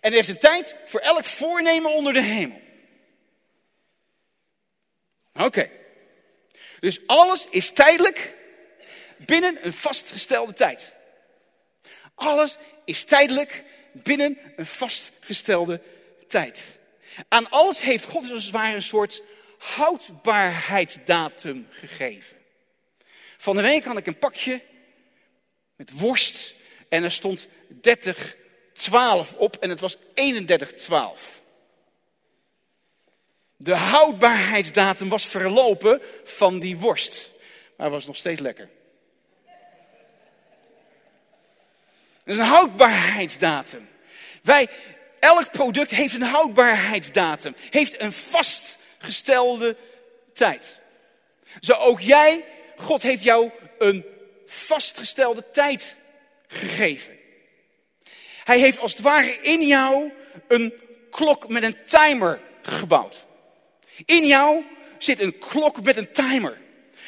En 0.00 0.12
er 0.12 0.18
is 0.18 0.28
een 0.28 0.38
tijd 0.38 0.76
voor 0.84 1.00
elk 1.00 1.24
voornemen 1.24 1.94
onder 1.94 2.12
de 2.12 2.22
hemel. 2.22 2.60
Oké. 5.34 5.70
Dus 6.80 7.06
alles 7.06 7.46
is 7.50 7.70
tijdelijk 7.70 8.36
binnen 9.26 9.66
een 9.66 9.72
vastgestelde 9.72 10.52
tijd. 10.52 10.96
Alles 12.14 12.56
is 12.84 13.04
tijdelijk 13.04 13.64
binnen 13.92 14.38
een 14.56 14.66
vastgestelde 14.66 15.80
tijd. 16.28 16.62
Aan 17.28 17.50
alles 17.50 17.80
heeft 17.80 18.04
God 18.04 18.30
als 18.30 18.44
het 18.44 18.52
ware 18.52 18.74
een 18.74 18.82
soort 18.82 19.22
houdbaarheidsdatum 19.58 21.66
gegeven. 21.70 22.36
Van 23.36 23.56
de 23.56 23.62
week 23.62 23.84
had 23.84 23.96
ik 23.96 24.06
een 24.06 24.18
pakje 24.18 24.62
met 25.76 25.98
worst 25.98 26.54
en 26.88 27.04
er 27.04 27.12
stond 27.12 27.48
3012 27.80 29.34
op 29.34 29.56
en 29.56 29.70
het 29.70 29.80
was 29.80 29.96
3112. 30.14 31.42
De 33.56 33.74
houdbaarheidsdatum 33.74 35.08
was 35.08 35.26
verlopen 35.26 36.02
van 36.24 36.58
die 36.58 36.78
worst, 36.78 37.30
maar 37.76 37.90
was 37.90 38.06
nog 38.06 38.16
steeds 38.16 38.40
lekker. 38.40 38.68
Dat 42.28 42.36
is 42.36 42.42
een 42.42 42.48
houdbaarheidsdatum. 42.48 43.88
Wij, 44.42 44.68
elk 45.20 45.50
product 45.50 45.90
heeft 45.90 46.14
een 46.14 46.22
houdbaarheidsdatum, 46.22 47.54
heeft 47.70 48.00
een 48.00 48.12
vastgestelde 48.12 49.76
tijd. 50.32 50.78
Zo 51.60 51.72
ook 51.72 52.00
jij, 52.00 52.44
God 52.76 53.02
heeft 53.02 53.22
jou 53.22 53.50
een 53.78 54.04
vastgestelde 54.46 55.44
tijd 55.52 55.94
gegeven. 56.46 57.18
Hij 58.44 58.58
heeft 58.58 58.78
als 58.78 58.92
het 58.92 59.00
ware 59.00 59.38
in 59.42 59.62
jou 59.66 60.12
een 60.48 60.74
klok 61.10 61.48
met 61.48 61.62
een 61.62 61.76
timer 61.84 62.40
gebouwd. 62.62 63.26
In 64.04 64.26
jou 64.26 64.64
zit 64.98 65.20
een 65.20 65.38
klok 65.38 65.82
met 65.82 65.96
een 65.96 66.12
timer. 66.12 66.58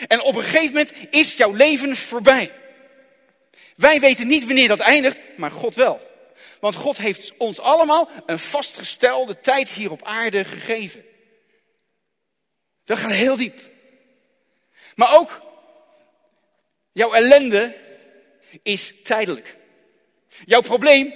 En 0.09 0.23
op 0.23 0.35
een 0.35 0.43
gegeven 0.43 0.67
moment 0.67 0.93
is 1.11 1.35
jouw 1.35 1.53
leven 1.53 1.97
voorbij. 1.97 2.53
Wij 3.81 4.01
weten 4.01 4.27
niet 4.27 4.47
wanneer 4.47 4.69
dat 4.69 4.81
eindigt, 4.81 5.21
maar 5.37 5.51
God 5.51 5.75
wel. 5.75 6.01
Want 6.61 6.75
God 6.75 6.97
heeft 6.97 7.33
ons 7.37 7.61
allemaal 7.61 8.11
een 8.27 8.39
vastgestelde 8.39 9.41
tijd 9.41 9.69
hier 9.69 9.91
op 9.91 10.03
aarde 10.03 10.45
gegeven. 10.45 11.05
Dat 12.85 12.99
gaat 12.99 13.11
heel 13.11 13.37
diep. 13.37 13.61
Maar 14.95 15.19
ook 15.19 15.41
jouw 16.93 17.13
ellende 17.13 17.77
is 18.63 18.95
tijdelijk. 19.03 19.57
Jouw 20.45 20.61
probleem 20.61 21.15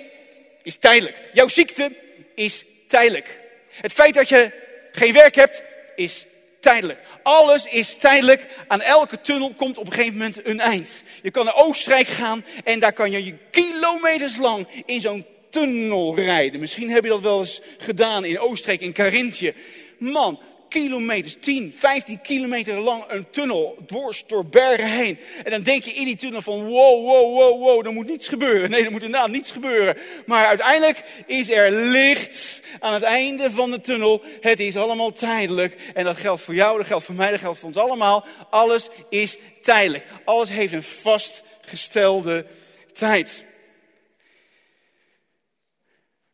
is 0.63 0.77
tijdelijk. 0.77 1.31
Jouw 1.33 1.49
ziekte 1.49 1.97
is 2.35 2.65
tijdelijk. 2.89 3.37
Het 3.71 3.93
feit 3.93 4.15
dat 4.15 4.29
je 4.29 4.53
geen 4.93 5.13
werk 5.13 5.35
hebt 5.35 5.63
is 5.95 6.27
tijdelijk. 6.61 7.01
Alles 7.25 7.67
is 7.67 7.97
tijdelijk. 7.97 8.47
Aan 8.69 8.81
elke 8.81 9.21
tunnel 9.21 9.55
komt 9.57 9.79
op 9.79 9.87
een 9.87 9.93
gegeven 9.93 10.19
moment 10.19 10.47
een 10.47 10.61
eind. 10.61 11.03
Je 11.23 11.31
kan 11.31 11.45
naar 11.45 11.57
Oostenrijk 11.57 12.07
gaan 12.07 12.45
en 12.65 12.81
daar 12.81 12.93
kan 12.93 13.11
je 13.11 13.35
kilometers 13.51 14.37
lang 14.37 14.67
in 14.87 15.01
zo'n 15.01 15.27
tunnel 15.51 16.15
rijden. 16.15 16.61
Misschien 16.61 16.91
heb 16.91 17.05
je 17.05 17.11
dat 17.11 17.21
wel 17.21 17.39
eens 17.39 17.61
gedaan 17.79 18.25
in 18.25 18.39
Oostenrijk, 18.39 18.81
in 18.81 18.93
Carinthië. 18.93 19.55
Man, 19.99 20.41
kilometers, 20.75 21.37
10, 21.41 21.73
15 21.73 22.21
kilometer 22.21 22.75
lang 22.75 23.05
een 23.09 23.31
tunnel 23.31 23.79
dwars 23.87 24.25
door 24.27 24.47
bergen 24.47 24.91
heen. 24.91 25.19
En 25.45 25.51
dan 25.51 25.63
denk 25.63 25.83
je 25.83 25.91
in 25.91 26.05
die 26.05 26.17
tunnel 26.17 26.43
van 26.43 26.65
wow, 26.67 27.05
wow, 27.07 27.39
wow, 27.39 27.61
wow, 27.61 27.87
er 27.87 27.93
moet 27.93 28.07
niets 28.07 28.29
gebeuren. 28.29 28.71
Nee, 28.71 28.85
er 28.85 28.91
moet 28.91 29.03
inderdaad 29.03 29.31
niets 29.31 29.51
gebeuren. 29.51 29.97
Maar 30.27 30.47
uiteindelijk 30.47 31.03
is 31.27 31.51
er 31.51 31.73
licht 31.73 32.61
aan 32.81 32.93
het 32.93 33.03
einde 33.03 33.51
van 33.51 33.71
de 33.71 33.81
tunnel. 33.81 34.23
Het 34.41 34.61
is 34.61 34.77
allemaal 34.77 35.13
tijdelijk. 35.13 35.77
En 35.95 36.05
dat 36.05 36.17
geldt 36.17 36.43
voor 36.43 36.55
jou, 36.55 36.79
dat 36.79 36.87
geldt 36.87 37.05
voor 37.05 37.15
mij, 37.15 37.31
dat 37.31 37.41
geldt 37.41 37.59
voor 37.59 37.69
ons 37.69 37.77
allemaal. 37.77 38.27
Alles 38.51 38.89
is 39.09 39.39
tijdelijk. 39.63 40.07
Alles 40.25 40.49
heeft 40.49 40.73
een 40.73 40.83
vastgestelde 40.83 42.47
tijd. 42.93 43.45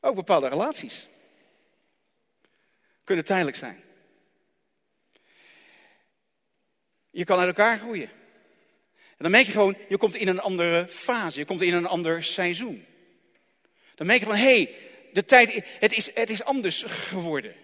Ook 0.01 0.15
bepaalde 0.15 0.49
relaties 0.49 1.09
kunnen 3.05 3.25
tijdelijk 3.25 3.57
zijn. 3.57 3.90
Je 7.11 7.25
kan 7.25 7.39
uit 7.39 7.47
elkaar 7.47 7.79
groeien. 7.79 8.09
En 9.21 9.27
dan 9.27 9.31
merk 9.31 9.47
je 9.47 9.53
gewoon, 9.53 9.77
je 9.89 9.97
komt 9.97 10.15
in 10.15 10.29
een 10.29 10.41
andere 10.41 10.87
fase, 10.89 11.39
je 11.39 11.45
komt 11.45 11.61
in 11.61 11.75
een 11.75 11.87
ander 11.87 12.25
seizoen. 12.25 12.85
Dan 13.95 14.07
merk 14.07 14.19
je 14.19 14.27
van, 14.27 14.35
hé, 14.35 14.43
hey, 14.43 14.75
de 15.13 15.25
tijd, 15.25 15.63
het 15.79 15.93
is, 15.93 16.15
het 16.15 16.31
is 16.31 16.45
anders 16.45 16.83
geworden. 16.87 17.55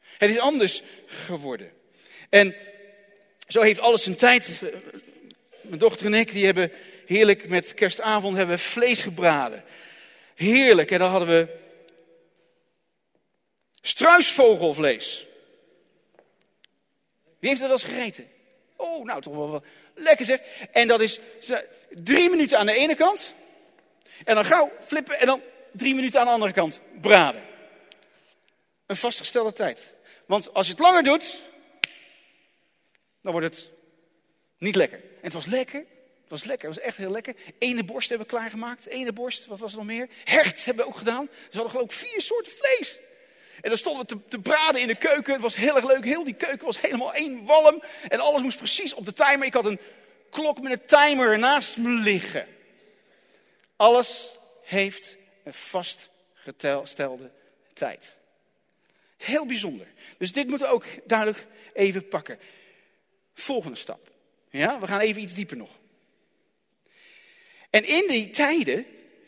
Het 0.00 0.30
is 0.30 0.38
anders 0.38 0.82
geworden. 1.06 1.72
En 2.28 2.54
zo 3.48 3.62
heeft 3.62 3.80
alles 3.80 4.02
zijn 4.02 4.16
tijd. 4.16 4.60
Mijn 5.60 5.78
dochter 5.78 6.06
en 6.06 6.14
ik, 6.14 6.32
die 6.32 6.44
hebben 6.44 6.72
heerlijk 7.06 7.48
met 7.48 7.74
kerstavond 7.74 8.36
hebben 8.36 8.58
vlees 8.58 9.02
gebraden. 9.02 9.64
Heerlijk. 10.34 10.90
En 10.90 10.98
dan 10.98 11.10
hadden 11.10 11.28
we 11.28 11.56
struisvogelvlees. 13.80 15.26
Wie 17.38 17.48
heeft 17.48 17.60
dat 17.60 17.70
wel 17.70 17.78
eens 17.78 17.96
gegeten? 17.96 18.28
Oh, 18.78 19.04
nou 19.04 19.20
toch 19.20 19.34
wel, 19.34 19.62
lekker 19.94 20.24
zeg. 20.24 20.40
En 20.72 20.88
dat 20.88 21.00
is 21.00 21.20
drie 21.88 22.30
minuten 22.30 22.58
aan 22.58 22.66
de 22.66 22.76
ene 22.76 22.94
kant. 22.94 23.34
En 24.24 24.34
dan 24.34 24.44
gauw 24.44 24.72
flippen 24.80 25.20
en 25.20 25.26
dan 25.26 25.42
drie 25.72 25.94
minuten 25.94 26.20
aan 26.20 26.26
de 26.26 26.32
andere 26.32 26.52
kant 26.52 26.80
braden. 27.00 27.42
Een 28.86 28.96
vastgestelde 28.96 29.52
tijd. 29.52 29.94
Want 30.26 30.54
als 30.54 30.66
je 30.66 30.72
het 30.72 30.80
langer 30.80 31.02
doet, 31.02 31.42
dan 33.22 33.32
wordt 33.32 33.46
het 33.46 33.70
niet 34.58 34.76
lekker. 34.76 34.98
En 34.98 35.20
het 35.20 35.32
was 35.32 35.46
lekker. 35.46 35.84
Het 36.20 36.38
was 36.38 36.44
lekker, 36.44 36.68
het 36.68 36.76
was 36.76 36.86
echt 36.86 36.96
heel 36.96 37.10
lekker. 37.10 37.34
Ene 37.58 37.84
borst 37.84 38.08
hebben 38.08 38.26
we 38.26 38.32
klaargemaakt. 38.32 38.86
Ene 38.86 39.12
borst, 39.12 39.46
wat 39.46 39.58
was 39.58 39.70
er 39.70 39.78
nog 39.78 39.86
meer? 39.86 40.08
Hert 40.24 40.64
hebben 40.64 40.84
we 40.84 40.90
ook 40.90 40.96
gedaan. 40.96 41.24
We 41.24 41.46
hadden 41.50 41.70
geloof 41.70 41.84
ik 41.84 41.92
vier 41.92 42.20
soorten 42.20 42.52
vlees. 42.52 42.98
En 43.60 43.68
dan 43.68 43.78
stonden 43.78 44.06
we 44.06 44.14
te, 44.14 44.24
te, 44.28 44.40
braden 44.40 44.80
in 44.80 44.86
de 44.86 44.94
keuken. 44.94 45.32
Het 45.32 45.42
was 45.42 45.56
heel 45.56 45.76
erg 45.76 45.86
leuk. 45.86 46.04
Heel 46.04 46.24
die 46.24 46.34
keuken 46.34 46.66
was 46.66 46.80
helemaal 46.80 47.14
één 47.14 47.44
walm. 47.44 47.82
En 48.08 48.20
alles 48.20 48.42
moest 48.42 48.56
precies 48.56 48.94
op 48.94 49.04
de 49.04 49.12
timer. 49.12 49.46
Ik 49.46 49.54
had 49.54 49.64
een 49.64 49.80
klok 50.30 50.60
met 50.60 50.72
een 50.72 50.86
timer 50.86 51.38
naast 51.38 51.76
me 51.76 51.88
liggen. 51.88 52.46
Alles 53.76 54.38
heeft 54.62 55.16
een 55.44 55.54
vastgestelde 55.54 57.30
tijd. 57.72 58.16
Heel 59.16 59.46
bijzonder. 59.46 59.86
Dus 60.18 60.32
dit 60.32 60.48
moeten 60.48 60.66
we 60.66 60.72
ook 60.72 60.84
duidelijk 61.04 61.46
even 61.72 62.08
pakken. 62.08 62.38
Volgende 63.34 63.76
stap. 63.76 64.10
Ja, 64.50 64.78
we 64.78 64.86
gaan 64.86 65.00
even 65.00 65.22
iets 65.22 65.34
dieper 65.34 65.56
nog. 65.56 65.70
En 67.70 67.84
in 67.84 68.08
die 68.08 68.30
tijden 68.30 68.86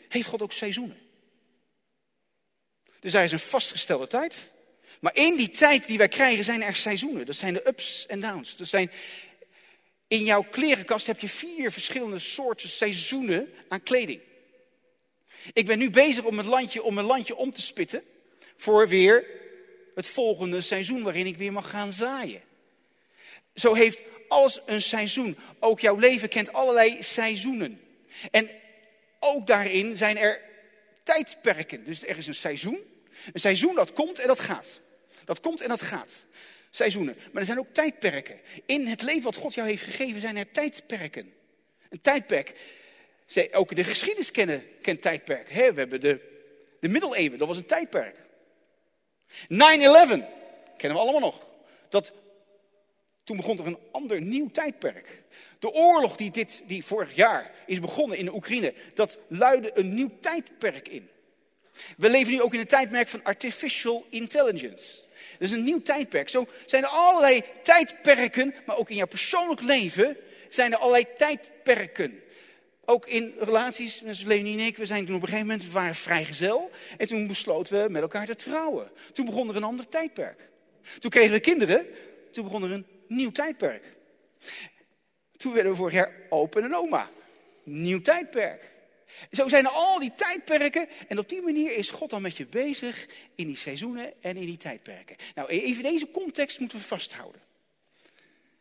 heeft 0.09 0.27
God 0.27 0.41
ook 0.41 0.51
seizoenen. 0.51 1.00
Dus 3.01 3.13
er 3.13 3.23
is 3.23 3.31
een 3.31 3.39
vastgestelde 3.39 4.07
tijd. 4.07 4.35
Maar 4.99 5.15
in 5.15 5.35
die 5.35 5.49
tijd 5.49 5.87
die 5.87 5.97
wij 5.97 6.07
krijgen 6.07 6.43
zijn 6.43 6.63
er 6.63 6.75
seizoenen. 6.75 7.25
Dat 7.25 7.35
zijn 7.35 7.53
de 7.53 7.67
ups 7.67 8.05
en 8.05 8.19
downs. 8.19 8.57
Dat 8.57 8.67
zijn, 8.67 8.91
in 10.07 10.23
jouw 10.23 10.45
klerenkast 10.51 11.07
heb 11.07 11.19
je 11.19 11.27
vier 11.27 11.71
verschillende 11.71 12.19
soorten 12.19 12.69
seizoenen 12.69 13.53
aan 13.67 13.83
kleding. 13.83 14.19
Ik 15.53 15.65
ben 15.65 15.77
nu 15.77 15.89
bezig 15.89 16.23
om 16.23 16.35
mijn 16.35 16.47
landje 16.47 16.83
om, 16.83 16.93
mijn 16.93 17.05
landje 17.05 17.35
om 17.35 17.51
te 17.51 17.61
spitten 17.61 18.03
voor 18.57 18.87
weer 18.87 19.25
het 19.95 20.07
volgende 20.07 20.61
seizoen 20.61 21.03
waarin 21.03 21.25
ik 21.25 21.37
weer 21.37 21.53
mag 21.53 21.69
gaan 21.69 21.91
zaaien. 21.91 22.41
Zo 23.55 23.73
heeft 23.73 24.03
alles 24.27 24.61
een 24.65 24.81
seizoen. 24.81 25.37
Ook 25.59 25.79
jouw 25.79 25.95
leven 25.95 26.29
kent 26.29 26.53
allerlei 26.53 27.03
seizoenen. 27.03 27.81
En 28.31 28.49
ook 29.19 29.47
daarin 29.47 29.97
zijn 29.97 30.17
er 30.17 30.41
tijdperken. 31.03 31.83
Dus 31.83 32.07
er 32.07 32.17
is 32.17 32.27
een 32.27 32.33
seizoen. 32.33 32.79
Een 33.33 33.39
seizoen 33.39 33.75
dat 33.75 33.93
komt 33.93 34.19
en 34.19 34.27
dat 34.27 34.39
gaat. 34.39 34.79
Dat 35.25 35.39
komt 35.39 35.61
en 35.61 35.69
dat 35.69 35.81
gaat. 35.81 36.25
Seizoenen. 36.69 37.15
Maar 37.31 37.41
er 37.41 37.47
zijn 37.47 37.59
ook 37.59 37.73
tijdperken. 37.73 38.39
In 38.65 38.87
het 38.87 39.01
leven 39.01 39.23
wat 39.23 39.35
God 39.35 39.53
jou 39.53 39.67
heeft 39.67 39.83
gegeven 39.83 40.21
zijn 40.21 40.37
er 40.37 40.51
tijdperken. 40.51 41.33
Een 41.89 42.01
tijdperk. 42.01 42.55
Ook 43.51 43.75
de 43.75 43.83
geschiedenis 43.83 44.31
kennen, 44.31 44.63
kent 44.81 45.01
tijdperk. 45.01 45.47
we 45.47 45.61
hebben 45.61 46.01
de, 46.01 46.21
de 46.79 46.87
middeleeuwen, 46.87 47.37
dat 47.37 47.47
was 47.47 47.57
een 47.57 47.65
tijdperk. 47.65 48.15
9-11, 49.43 49.47
kennen 49.47 50.27
we 50.77 50.97
allemaal 50.97 51.19
nog. 51.19 51.47
Dat, 51.89 52.13
toen 53.23 53.37
begon 53.37 53.59
er 53.59 53.65
een 53.65 53.79
ander 53.91 54.21
nieuw 54.21 54.49
tijdperk. 54.49 55.23
De 55.59 55.71
oorlog 55.71 56.15
die, 56.15 56.31
dit, 56.31 56.63
die 56.67 56.85
vorig 56.85 57.15
jaar 57.15 57.51
is 57.65 57.79
begonnen 57.79 58.17
in 58.17 58.25
de 58.25 58.33
Oekraïne, 58.33 58.73
dat 58.93 59.17
luidde 59.27 59.71
een 59.73 59.93
nieuw 59.93 60.11
tijdperk 60.21 60.87
in. 60.87 61.09
We 61.97 62.09
leven 62.09 62.33
nu 62.33 62.41
ook 62.41 62.53
in 62.53 62.59
een 62.59 62.67
tijdperk 62.67 63.07
van 63.07 63.23
artificial 63.23 64.05
intelligence. 64.09 65.01
Dat 65.39 65.49
is 65.49 65.51
een 65.51 65.63
nieuw 65.63 65.81
tijdperk. 65.81 66.29
Zo 66.29 66.47
zijn 66.65 66.83
er 66.83 66.89
allerlei 66.89 67.41
tijdperken, 67.63 68.53
maar 68.65 68.77
ook 68.77 68.89
in 68.89 68.95
jouw 68.95 69.07
persoonlijk 69.07 69.61
leven 69.61 70.17
zijn 70.49 70.71
er 70.71 70.77
allerlei 70.77 71.05
tijdperken. 71.17 72.19
Ook 72.85 73.07
in 73.07 73.33
relaties, 73.39 73.97
zoals 73.97 74.23
Leonie 74.23 74.59
en 74.59 74.65
ik, 74.65 74.77
we 74.77 74.85
zijn 74.85 75.05
toen 75.05 75.15
op 75.15 75.21
een 75.21 75.27
gegeven 75.27 75.47
moment, 75.47 75.65
we 75.65 75.71
waren 75.71 75.95
vrijgezel. 75.95 76.69
En 76.97 77.07
toen 77.07 77.27
besloten 77.27 77.83
we 77.83 77.89
met 77.89 78.01
elkaar 78.01 78.25
te 78.25 78.35
trouwen. 78.35 78.91
Toen 79.13 79.25
begon 79.25 79.49
er 79.49 79.55
een 79.55 79.63
ander 79.63 79.89
tijdperk. 79.89 80.49
Toen 80.99 81.11
kregen 81.11 81.31
we 81.31 81.39
kinderen, 81.39 81.85
toen 82.31 82.43
begon 82.43 82.63
er 82.63 82.71
een 82.71 82.85
nieuw 83.11 83.31
tijdperk. 83.31 83.95
Toen 85.37 85.53
werden 85.53 85.71
we 85.71 85.77
vorig 85.77 85.93
jaar 85.93 86.13
open 86.29 86.63
en 86.63 86.75
oma. 86.75 87.09
Nieuw 87.63 88.01
tijdperk. 88.01 88.71
Zo 89.31 89.47
zijn 89.47 89.65
er 89.65 89.71
al 89.71 89.99
die 89.99 90.15
tijdperken. 90.15 90.87
En 91.07 91.19
op 91.19 91.29
die 91.29 91.41
manier 91.41 91.75
is 91.75 91.89
God 91.89 92.09
dan 92.09 92.21
met 92.21 92.37
je 92.37 92.45
bezig 92.45 93.07
in 93.35 93.47
die 93.47 93.57
seizoenen 93.57 94.21
en 94.21 94.37
in 94.37 94.45
die 94.45 94.57
tijdperken. 94.57 95.15
Nou, 95.35 95.49
even 95.49 95.83
deze 95.83 96.11
context 96.11 96.59
moeten 96.59 96.77
we 96.77 96.83
vasthouden. 96.83 97.41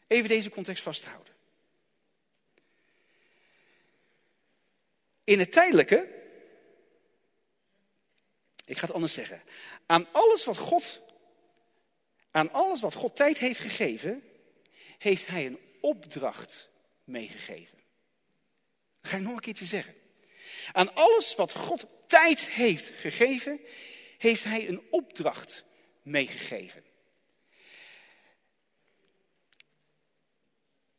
Even 0.07 0.29
deze 0.29 0.51
context 0.51 0.83
vasthouden. 0.83 1.35
In 5.25 5.39
het 5.39 5.53
tijdelijke, 5.53 6.09
ik 8.65 8.79
ga 8.79 8.87
het 8.87 8.95
anders 8.95 9.13
zeggen, 9.13 9.43
aan 9.87 10.07
alles 10.13 10.45
wat 10.45 10.57
God, 10.57 11.01
aan 12.31 12.53
alles 12.53 12.81
wat 12.81 12.95
God 12.95 13.17
tijd 13.17 13.39
heeft 13.39 13.61
gegeven, 13.61 14.30
heeft 15.01 15.27
Hij 15.27 15.47
een 15.47 15.59
opdracht 15.81 16.69
meegegeven. 17.05 17.79
Dat 19.01 19.11
ga 19.11 19.17
ik 19.17 19.23
nog 19.23 19.33
een 19.33 19.41
keertje 19.41 19.65
zeggen. 19.65 19.95
Aan 20.73 20.95
alles 20.95 21.35
wat 21.35 21.53
God 21.53 21.87
tijd 22.07 22.41
heeft 22.41 22.93
gegeven, 23.01 23.61
heeft 24.19 24.45
Hij 24.45 24.69
een 24.69 24.83
opdracht 24.91 25.65
meegegeven. 26.03 26.85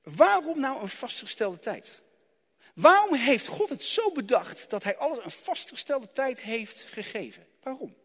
Waarom 0.01 0.59
nou 0.59 0.81
een 0.81 0.89
vastgestelde 0.89 1.59
tijd? 1.59 2.01
Waarom 2.73 3.13
heeft 3.13 3.47
God 3.47 3.69
het 3.69 3.83
zo 3.83 4.11
bedacht 4.11 4.69
dat 4.69 4.83
Hij 4.83 4.97
alles 4.97 5.23
een 5.23 5.31
vastgestelde 5.31 6.11
tijd 6.11 6.41
heeft 6.41 6.81
gegeven? 6.81 7.47
Waarom? 7.63 7.95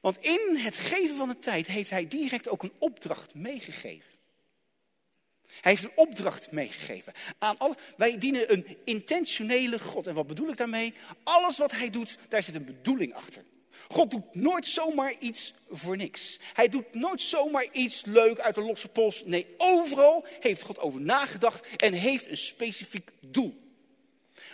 Want 0.00 0.18
in 0.20 0.56
het 0.56 0.76
geven 0.76 1.16
van 1.16 1.28
de 1.28 1.38
tijd 1.38 1.66
heeft 1.66 1.90
Hij 1.90 2.08
direct 2.08 2.48
ook 2.48 2.62
een 2.62 2.72
opdracht 2.78 3.34
meegegeven. 3.34 4.14
Hij 5.60 5.72
heeft 5.72 5.84
een 5.84 5.96
opdracht 5.96 6.50
meegegeven. 6.50 7.12
Aan 7.38 7.58
alle, 7.58 7.76
wij 7.96 8.18
dienen 8.18 8.52
een 8.52 8.76
intentionele 8.84 9.78
God. 9.78 10.06
En 10.06 10.14
wat 10.14 10.26
bedoel 10.26 10.48
ik 10.48 10.56
daarmee? 10.56 10.94
Alles 11.22 11.58
wat 11.58 11.72
hij 11.72 11.90
doet, 11.90 12.18
daar 12.28 12.42
zit 12.42 12.54
een 12.54 12.64
bedoeling 12.64 13.14
achter. 13.14 13.44
God 13.88 14.10
doet 14.10 14.34
nooit 14.34 14.66
zomaar 14.66 15.14
iets 15.18 15.54
voor 15.70 15.96
niks. 15.96 16.38
Hij 16.52 16.68
doet 16.68 16.94
nooit 16.94 17.20
zomaar 17.20 17.66
iets 17.72 18.04
leuk 18.04 18.38
uit 18.38 18.54
de 18.54 18.60
losse 18.60 18.88
pols. 18.88 19.22
Nee, 19.24 19.46
overal 19.56 20.26
heeft 20.40 20.62
God 20.62 20.78
over 20.78 21.00
nagedacht 21.00 21.66
en 21.76 21.92
heeft 21.92 22.30
een 22.30 22.36
specifiek 22.36 23.10
doel. 23.20 23.56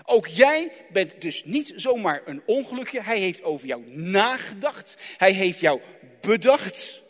Ook 0.05 0.27
jij 0.27 0.73
bent 0.91 1.21
dus 1.21 1.45
niet 1.45 1.73
zomaar 1.77 2.23
een 2.25 2.43
ongelukje. 2.47 3.03
Hij 3.03 3.19
heeft 3.19 3.43
over 3.43 3.67
jou 3.67 3.83
nagedacht. 3.91 4.95
Hij 5.17 5.33
heeft 5.33 5.61
jou 5.61 5.81
bedacht. 6.21 7.03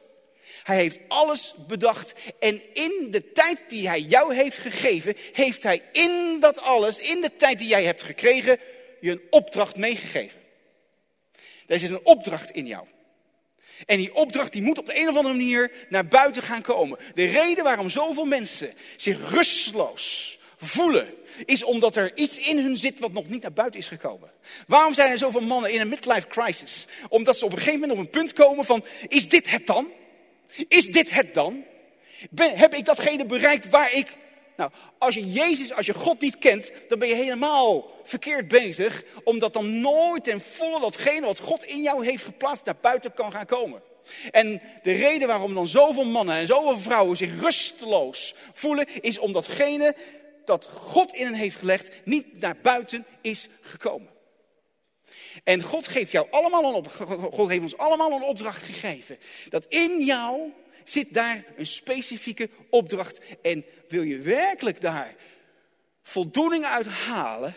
Hij 0.63 0.77
heeft 0.77 0.99
alles 1.09 1.55
bedacht. 1.67 2.13
En 2.39 2.63
in 2.73 3.09
de 3.11 3.33
tijd 3.33 3.59
die 3.69 3.89
hij 3.89 4.01
jou 4.01 4.35
heeft 4.35 4.59
gegeven, 4.59 5.17
heeft 5.33 5.63
hij 5.63 5.83
in 5.93 6.37
dat 6.41 6.61
alles, 6.61 6.99
in 6.99 7.21
de 7.21 7.37
tijd 7.37 7.59
die 7.59 7.69
jij 7.69 7.85
hebt 7.85 8.03
gekregen, 8.03 8.59
je 9.01 9.11
een 9.11 9.23
opdracht 9.31 9.77
meegegeven. 9.77 10.41
Er 11.67 11.79
zit 11.79 11.91
een 11.91 12.07
opdracht 12.07 12.51
in 12.51 12.67
jou. 12.67 12.87
En 13.87 13.97
die 13.97 14.15
opdracht 14.15 14.53
die 14.53 14.63
moet 14.63 14.79
op 14.79 14.87
de 14.87 15.01
een 15.01 15.09
of 15.09 15.17
andere 15.17 15.35
manier 15.35 15.73
naar 15.89 16.07
buiten 16.07 16.43
gaan 16.43 16.63
komen. 16.63 16.99
De 17.15 17.25
reden 17.25 17.65
waarom 17.65 17.89
zoveel 17.89 18.25
mensen 18.25 18.75
zich 18.97 19.31
rusteloos 19.31 20.39
voelen, 20.63 21.15
is 21.45 21.65
omdat 21.65 21.97
er 21.97 22.17
iets 22.17 22.37
in 22.37 22.59
hun 22.59 22.77
zit 22.77 22.99
wat 22.99 23.13
nog 23.13 23.29
niet 23.29 23.43
naar 23.43 23.53
buiten 23.53 23.81
is 23.81 23.87
gekomen. 23.87 24.31
Waarom 24.67 24.95
zijn 24.95 25.11
er 25.11 25.19
zoveel 25.19 25.41
mannen 25.41 25.73
in 25.73 25.81
een 25.81 25.89
midlife 25.89 26.27
crisis? 26.27 26.87
Omdat 27.09 27.39
ze 27.39 27.45
op 27.45 27.53
een 27.53 27.59
gegeven 27.59 27.81
moment 27.81 27.99
op 27.99 28.05
een 28.05 28.11
punt 28.11 28.33
komen 28.33 28.65
van, 28.65 28.85
is 29.09 29.29
dit 29.29 29.51
het 29.51 29.67
dan? 29.67 29.89
Is 30.69 30.87
dit 30.87 31.11
het 31.11 31.35
dan? 31.35 31.65
heb 32.35 32.75
ik 32.75 32.85
datgene 32.85 33.25
bereikt 33.25 33.71
waar 33.71 33.95
ik. 33.95 34.17
Nou, 34.57 34.71
als 34.99 35.15
je 35.15 35.33
Jezus, 35.33 35.73
als 35.73 35.87
je 35.87 35.95
God 35.95 36.21
niet 36.21 36.39
kent, 36.39 36.73
dan 36.89 36.99
ben 36.99 37.09
je 37.09 37.15
helemaal 37.15 37.91
verkeerd 38.03 38.49
bezig, 38.49 39.03
omdat 39.25 39.53
dan 39.53 39.81
nooit 39.81 40.29
en 40.29 40.41
volle 40.41 40.81
datgene 40.81 41.27
wat 41.27 41.39
God 41.39 41.65
in 41.65 41.83
jou 41.83 42.07
heeft 42.07 42.25
geplaatst 42.25 42.65
naar 42.65 42.77
buiten 42.81 43.15
kan 43.15 43.33
gaan 43.33 43.47
komen. 43.47 43.83
En 44.31 44.63
de 44.83 44.93
reden 44.93 45.29
waarom 45.29 45.55
dan 45.55 45.67
zoveel 45.67 46.05
mannen 46.05 46.37
en 46.37 46.47
zoveel 46.47 46.79
vrouwen 46.79 47.17
zich 47.17 47.41
rusteloos 47.41 48.35
voelen, 48.53 48.87
is 49.01 49.19
om 49.19 49.33
datgene 49.33 49.95
dat 50.45 50.67
God 50.67 51.13
in 51.13 51.25
hen 51.25 51.35
heeft 51.35 51.57
gelegd, 51.57 51.91
niet 52.05 52.41
naar 52.41 52.57
buiten 52.63 53.07
is 53.21 53.49
gekomen. 53.61 54.11
En 55.45 55.63
God 55.63 55.87
geeft 55.87 56.11
jou 56.11 56.27
allemaal 56.31 56.65
een 56.65 56.75
op, 56.75 56.89
God 57.33 57.49
heeft 57.49 57.63
ons 57.63 57.77
allemaal 57.77 58.13
een 58.13 58.23
opdracht 58.23 58.63
gegeven. 58.63 59.19
Dat 59.49 59.67
in 59.69 60.05
jou 60.05 60.53
zit 60.85 61.15
daar 61.15 61.45
een 61.57 61.67
specifieke 61.67 62.51
opdracht. 62.71 63.19
En 63.43 63.65
wil 63.89 64.03
je 64.03 64.19
werkelijk 64.19 64.81
daar 64.81 65.15
voldoening 66.03 66.65
uit 66.65 66.87
halen, 66.87 67.55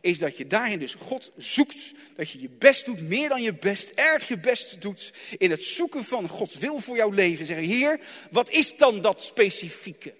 is 0.00 0.18
dat 0.18 0.36
je 0.36 0.46
daarin 0.46 0.78
dus 0.78 0.94
God 0.94 1.32
zoekt. 1.36 1.92
Dat 2.16 2.30
je 2.30 2.40
je 2.40 2.48
best 2.48 2.84
doet, 2.84 3.00
meer 3.00 3.28
dan 3.28 3.42
je 3.42 3.54
best, 3.54 3.90
erg 3.90 4.28
je 4.28 4.38
best 4.38 4.80
doet. 4.80 5.12
In 5.38 5.50
het 5.50 5.62
zoeken 5.62 6.04
van 6.04 6.28
Gods 6.28 6.54
wil 6.54 6.78
voor 6.78 6.96
jouw 6.96 7.10
leven. 7.10 7.46
Zeggen, 7.46 7.66
Heer, 7.66 8.00
wat 8.30 8.50
is 8.50 8.76
dan 8.76 9.00
dat 9.00 9.22
specifieke? 9.22 10.14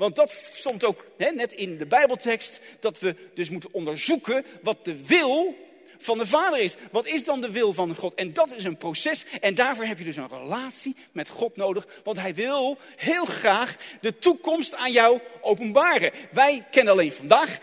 Want 0.00 0.16
dat 0.16 0.34
stond 0.54 0.84
ook 0.84 1.06
hè, 1.16 1.30
net 1.30 1.52
in 1.52 1.78
de 1.78 1.86
Bijbeltekst, 1.86 2.60
dat 2.78 2.98
we 2.98 3.16
dus 3.34 3.50
moeten 3.50 3.72
onderzoeken 3.72 4.44
wat 4.62 4.84
de 4.84 5.06
wil 5.06 5.54
van 5.98 6.18
de 6.18 6.26
Vader 6.26 6.58
is. 6.58 6.74
Wat 6.90 7.06
is 7.06 7.24
dan 7.24 7.40
de 7.40 7.50
wil 7.50 7.72
van 7.72 7.94
God? 7.94 8.14
En 8.14 8.32
dat 8.32 8.56
is 8.56 8.64
een 8.64 8.76
proces. 8.76 9.24
En 9.40 9.54
daarvoor 9.54 9.84
heb 9.84 9.98
je 9.98 10.04
dus 10.04 10.16
een 10.16 10.28
relatie 10.28 10.96
met 11.12 11.28
God 11.28 11.56
nodig. 11.56 11.86
Want 12.04 12.20
Hij 12.20 12.34
wil 12.34 12.78
heel 12.96 13.24
graag 13.24 13.76
de 14.00 14.18
toekomst 14.18 14.76
aan 14.76 14.92
jou 14.92 15.20
openbaren. 15.40 16.10
Wij 16.30 16.66
kennen 16.70 16.92
alleen 16.92 17.12
vandaag, 17.12 17.58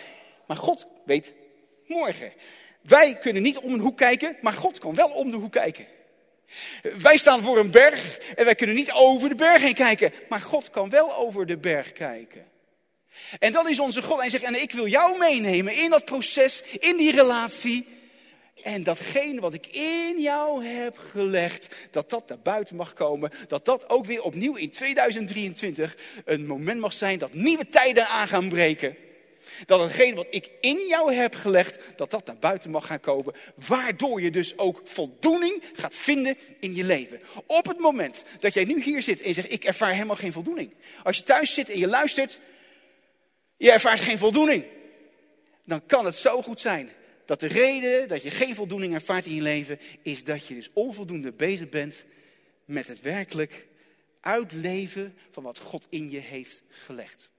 maar 0.47 0.58
God 0.58 0.88
weet 1.06 1.34
morgen. 1.86 2.34
Wij 2.82 3.17
kunnen 3.17 3.41
niet 3.41 3.58
om 3.58 3.73
een 3.73 3.80
hoek 3.80 3.97
kijken, 3.97 4.38
maar 4.41 4.54
God 4.54 4.80
kan 4.80 4.93
wel 4.93 5.10
om 5.10 5.32
de 5.32 5.38
hoek 5.38 5.52
kijken. 5.52 5.86
Wij 6.97 7.17
staan 7.17 7.41
voor 7.41 7.57
een 7.57 7.71
berg 7.71 8.17
en 8.36 8.45
wij 8.45 8.55
kunnen 8.55 8.75
niet 8.75 8.91
over 8.91 9.29
de 9.29 9.36
berg 9.36 9.62
heen 9.62 9.73
kijken, 9.73 10.13
maar 10.29 10.41
God 10.41 10.69
kan 10.69 10.89
wel 10.89 11.15
over 11.15 11.45
de 11.45 11.57
berg 11.57 11.91
kijken. 11.91 12.45
En 13.39 13.51
dat 13.51 13.69
is 13.69 13.79
onze 13.79 14.01
God. 14.01 14.21
En 14.21 14.29
zegt, 14.29 14.43
en 14.43 14.62
ik 14.62 14.71
wil 14.71 14.88
jou 14.88 15.17
meenemen 15.17 15.75
in 15.75 15.89
dat 15.89 16.05
proces, 16.05 16.63
in 16.79 16.97
die 16.97 17.12
relatie. 17.12 17.88
En 18.63 18.83
datgene 18.83 19.41
wat 19.41 19.53
ik 19.53 19.67
in 19.67 20.21
jou 20.21 20.65
heb 20.65 20.97
gelegd, 21.12 21.75
dat 21.91 22.10
dat 22.10 22.29
naar 22.29 22.39
buiten 22.39 22.75
mag 22.75 22.93
komen. 22.93 23.31
Dat 23.47 23.65
dat 23.65 23.89
ook 23.89 24.05
weer 24.05 24.21
opnieuw 24.21 24.55
in 24.55 24.69
2023 24.69 25.97
een 26.25 26.45
moment 26.45 26.79
mag 26.79 26.93
zijn 26.93 27.19
dat 27.19 27.33
nieuwe 27.33 27.69
tijden 27.69 28.07
aan 28.07 28.27
gaan 28.27 28.49
breken. 28.49 28.95
Dat 29.65 29.82
hetgene 29.82 30.15
wat 30.15 30.28
ik 30.30 30.50
in 30.62 30.88
jou 30.88 31.13
heb 31.13 31.36
gelegd, 31.36 31.80
dat 31.96 32.12
dat 32.12 32.26
naar 32.26 32.38
buiten 32.38 32.72
mag 32.72 32.86
gaan 32.86 33.00
komen. 33.00 33.36
Waardoor 33.67 34.22
je 34.22 34.32
dus 34.32 34.58
ook 34.58 34.82
voldoening 34.84 35.63
gaat 35.74 35.96
vinden 35.96 36.38
in 36.60 36.76
je 36.76 36.84
leven. 36.84 37.22
Op 37.46 37.65
het 37.67 37.80
moment 37.80 38.24
dat 38.39 38.54
jij 38.54 38.63
nu 38.63 38.84
hier 38.84 39.02
zit 39.02 39.22
en 39.22 39.28
je 39.28 39.34
zegt, 39.34 39.52
ik 39.52 39.63
ervaar 39.63 39.93
helemaal 39.93 40.15
geen 40.15 40.32
voldoening. 40.32 40.74
Als 41.04 41.17
je 41.17 41.24
thuis 41.24 41.54
zit 41.54 41.70
en 41.70 41.80
je 41.80 41.88
luistert, 41.88 42.39
je 43.58 43.72
ervaart 43.72 44.00
geen 44.00 44.17
voldoening. 44.17 44.65
Dan 45.65 45.86
kan 45.86 46.06
het 46.06 46.15
zo 46.15 46.41
goed 46.41 46.60
zijn 46.60 46.89
dat 47.26 47.39
de 47.39 47.48
reden 47.48 48.08
dat 48.08 48.24
je 48.24 48.32
geen 48.32 48.56
voldoening 48.56 48.93
ervaart 48.93 49.26
in 49.26 49.36
je 49.36 49.41
leven, 49.41 49.80
is 50.02 50.24
dat 50.24 50.48
je 50.48 50.54
dus 50.54 50.70
onvoldoende 50.74 51.32
bezig 51.32 51.70
bent 51.70 52.06
met 52.65 52.88
het 52.88 53.02
werkelijk 53.02 53.67
uitleven 54.22 55.17
van 55.32 55.43
wat 55.43 55.58
God 55.58 55.88
in 55.89 56.10
je 56.10 56.20
heeft 56.20 56.63
gelegd. 56.70 57.30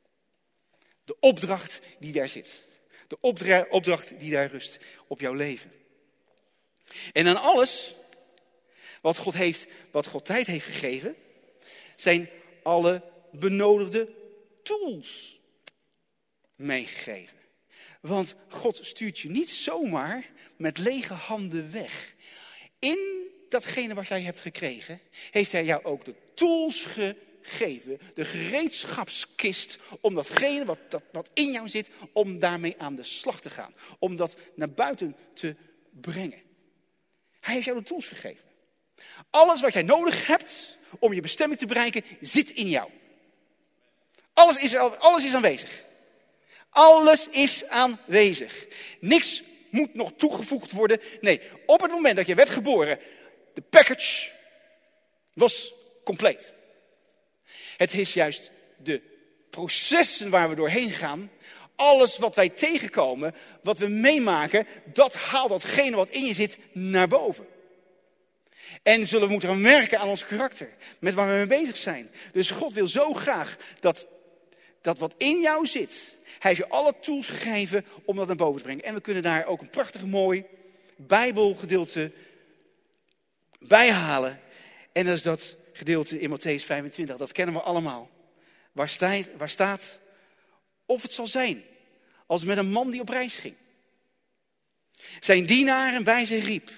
De 1.09 1.17
opdracht 1.21 1.81
die 1.99 2.13
daar 2.13 2.29
zit. 2.29 2.65
De 3.07 3.19
opdracht 3.71 4.21
die 4.21 4.31
daar 4.31 4.51
rust 4.51 4.79
op 5.07 5.21
jouw 5.21 5.33
leven. 5.33 5.73
En 7.13 7.27
aan 7.27 7.37
alles 7.37 7.95
wat 9.01 9.17
God, 9.17 9.35
heeft, 9.35 9.67
wat 9.91 10.07
God 10.07 10.25
tijd 10.25 10.47
heeft 10.47 10.65
gegeven, 10.65 11.17
zijn 11.97 12.29
alle 12.63 13.03
benodigde 13.33 14.15
tools 14.63 15.41
meegegeven. 16.55 17.39
Want 18.01 18.35
God 18.49 18.79
stuurt 18.83 19.19
je 19.19 19.31
niet 19.31 19.51
zomaar 19.51 20.31
met 20.57 20.79
lege 20.79 21.15
handen 21.15 21.73
weg. 21.73 22.15
In 22.79 23.29
datgene 23.49 23.95
wat 23.95 24.09
jij 24.09 24.23
hebt 24.23 24.41
gekregen, 24.41 25.01
heeft 25.31 25.53
Hij 25.53 25.65
jou 25.65 25.85
ook 25.85 26.05
de 26.05 26.15
tools 26.35 26.83
gegeven, 26.83 27.28
de 28.15 28.25
gereedschapskist, 28.25 29.79
om 30.01 30.15
datgene 30.15 30.65
wat, 30.65 30.79
dat, 30.89 31.03
wat 31.13 31.31
in 31.35 31.53
jou 31.53 31.69
zit, 31.69 31.91
om 32.13 32.39
daarmee 32.39 32.75
aan 32.79 32.95
de 32.95 33.03
slag 33.03 33.41
te 33.41 33.51
gaan. 33.51 33.75
Om 33.99 34.17
dat 34.17 34.37
naar 34.55 34.71
buiten 34.71 35.17
te 35.35 35.55
brengen. 35.91 36.43
Hij 37.41 37.55
heeft 37.55 37.67
jou 37.67 37.79
de 37.79 37.85
tools 37.85 38.07
gegeven. 38.07 38.45
Alles 39.31 39.61
wat 39.61 39.73
jij 39.73 39.83
nodig 39.83 40.27
hebt 40.27 40.79
om 40.99 41.13
je 41.13 41.21
bestemming 41.21 41.61
te 41.61 41.67
bereiken, 41.67 42.05
zit 42.21 42.51
in 42.51 42.69
jou. 42.69 42.91
Alles 44.33 44.63
is, 44.63 44.77
alles 44.77 45.25
is 45.25 45.35
aanwezig. 45.35 45.85
Alles 46.71 47.29
is 47.29 47.65
aanwezig. 47.65 48.67
Niks 49.01 49.43
moet 49.71 49.95
nog 49.95 50.13
toegevoegd 50.17 50.73
worden. 50.73 51.01
Nee, 51.21 51.41
op 51.67 51.81
het 51.81 51.91
moment 51.91 52.17
dat 52.17 52.27
je 52.27 52.35
werd 52.35 52.51
geboren, 52.51 52.99
de 53.55 53.61
package 53.61 54.31
was 55.35 55.73
compleet. 56.05 56.57
Het 57.79 57.95
is 57.95 58.13
juist 58.15 58.51
de 58.77 59.03
processen 59.51 60.31
waar 60.31 60.49
we 60.49 60.55
doorheen 60.55 60.91
gaan. 60.91 61.31
Alles 61.77 62.19
wat 62.19 62.35
wij 62.35 62.49
tegenkomen, 62.49 63.35
wat 63.63 63.79
we 63.79 63.89
meemaken, 63.89 64.67
dat 64.93 65.15
haalt 65.15 65.49
datgene 65.49 65.97
wat 65.97 66.09
in 66.09 66.25
je 66.25 66.35
zit 66.35 66.59
naar 66.73 67.09
boven. 67.09 67.47
En 68.83 69.07
zullen 69.07 69.27
we 69.27 69.33
moeten 69.33 69.61
merken 69.61 69.99
aan 69.99 70.09
ons 70.09 70.27
karakter, 70.27 70.71
met 70.99 71.15
waar 71.15 71.29
we 71.29 71.47
mee 71.47 71.61
bezig 71.63 71.77
zijn. 71.77 72.11
Dus 72.33 72.51
God 72.51 72.73
wil 72.73 72.87
zo 72.87 73.13
graag 73.13 73.57
dat, 73.81 74.07
dat 74.81 74.99
wat 74.99 75.15
in 75.17 75.41
jou 75.41 75.67
zit, 75.67 76.19
hij 76.39 76.51
heeft 76.51 76.57
je 76.57 76.69
alle 76.69 76.95
tools 77.01 77.27
gegeven 77.27 77.85
om 78.05 78.17
dat 78.17 78.27
naar 78.27 78.37
boven 78.37 78.57
te 78.57 78.63
brengen. 78.63 78.85
En 78.85 78.95
we 78.95 79.01
kunnen 79.01 79.23
daar 79.23 79.47
ook 79.47 79.61
een 79.61 79.71
prachtig 79.71 80.05
mooi 80.05 80.45
Bijbelgedeelte 80.97 82.13
bij 83.59 83.93
halen. 83.93 84.41
En 84.93 85.05
dat 85.05 85.15
is 85.15 85.23
dat 85.23 85.57
gedeelte 85.79 86.21
in 86.21 86.31
Matthäus 86.31 86.65
25. 86.65 87.17
Dat 87.17 87.33
kennen 87.33 87.55
we 87.55 87.61
allemaal. 87.61 88.11
Waar 88.73 88.89
staat, 88.89 89.29
waar 89.37 89.49
staat 89.49 89.99
of 90.87 91.03
het 91.03 91.13
zal 91.13 91.27
zijn 91.27 91.65
als 92.27 92.45
met 92.45 92.57
een 92.57 92.71
man 92.71 92.91
die 92.91 93.01
op 93.01 93.09
reis 93.09 93.35
ging. 93.35 93.55
Zijn 95.21 95.47
dienaren 95.47 96.05
bij 96.05 96.27
zich 96.27 96.45
riep. 96.45 96.71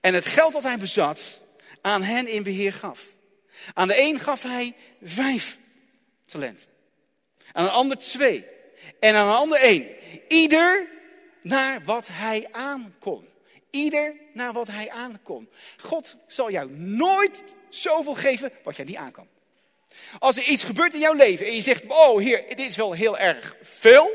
En 0.00 0.14
het 0.14 0.24
geld 0.26 0.52
dat 0.52 0.62
hij 0.62 0.78
bezat 0.78 1.40
aan 1.80 2.02
hen 2.02 2.26
in 2.26 2.42
beheer 2.42 2.72
gaf. 2.72 3.14
Aan 3.74 3.88
de 3.88 4.00
een 4.00 4.18
gaf 4.18 4.42
hij 4.42 4.74
vijf 5.02 5.58
talenten. 6.24 6.68
Aan 7.52 7.64
een 7.64 7.70
ander 7.70 7.98
twee 7.98 8.46
en 9.00 9.14
aan 9.14 9.28
een 9.28 9.34
ander 9.34 9.58
één. 9.58 9.86
Ieder 10.28 10.88
naar 11.42 11.84
wat 11.84 12.06
hij 12.10 12.48
aankon. 12.50 13.28
Ieder 13.70 14.14
naar 14.32 14.52
wat 14.52 14.68
hij 14.68 14.90
aankon. 14.90 15.48
God 15.76 16.16
zal 16.26 16.50
jou 16.50 16.70
nooit 16.70 17.44
zoveel 17.68 18.14
geven 18.14 18.52
wat 18.62 18.76
jij 18.76 18.84
niet 18.84 18.96
aankan. 18.96 19.28
Als 20.18 20.36
er 20.36 20.42
iets 20.42 20.64
gebeurt 20.64 20.94
in 20.94 21.00
jouw 21.00 21.14
leven 21.14 21.46
en 21.46 21.54
je 21.54 21.62
zegt, 21.62 21.84
oh 21.86 22.20
heer, 22.20 22.44
dit 22.48 22.58
is 22.58 22.76
wel 22.76 22.92
heel 22.92 23.18
erg 23.18 23.56
veel. 23.62 24.10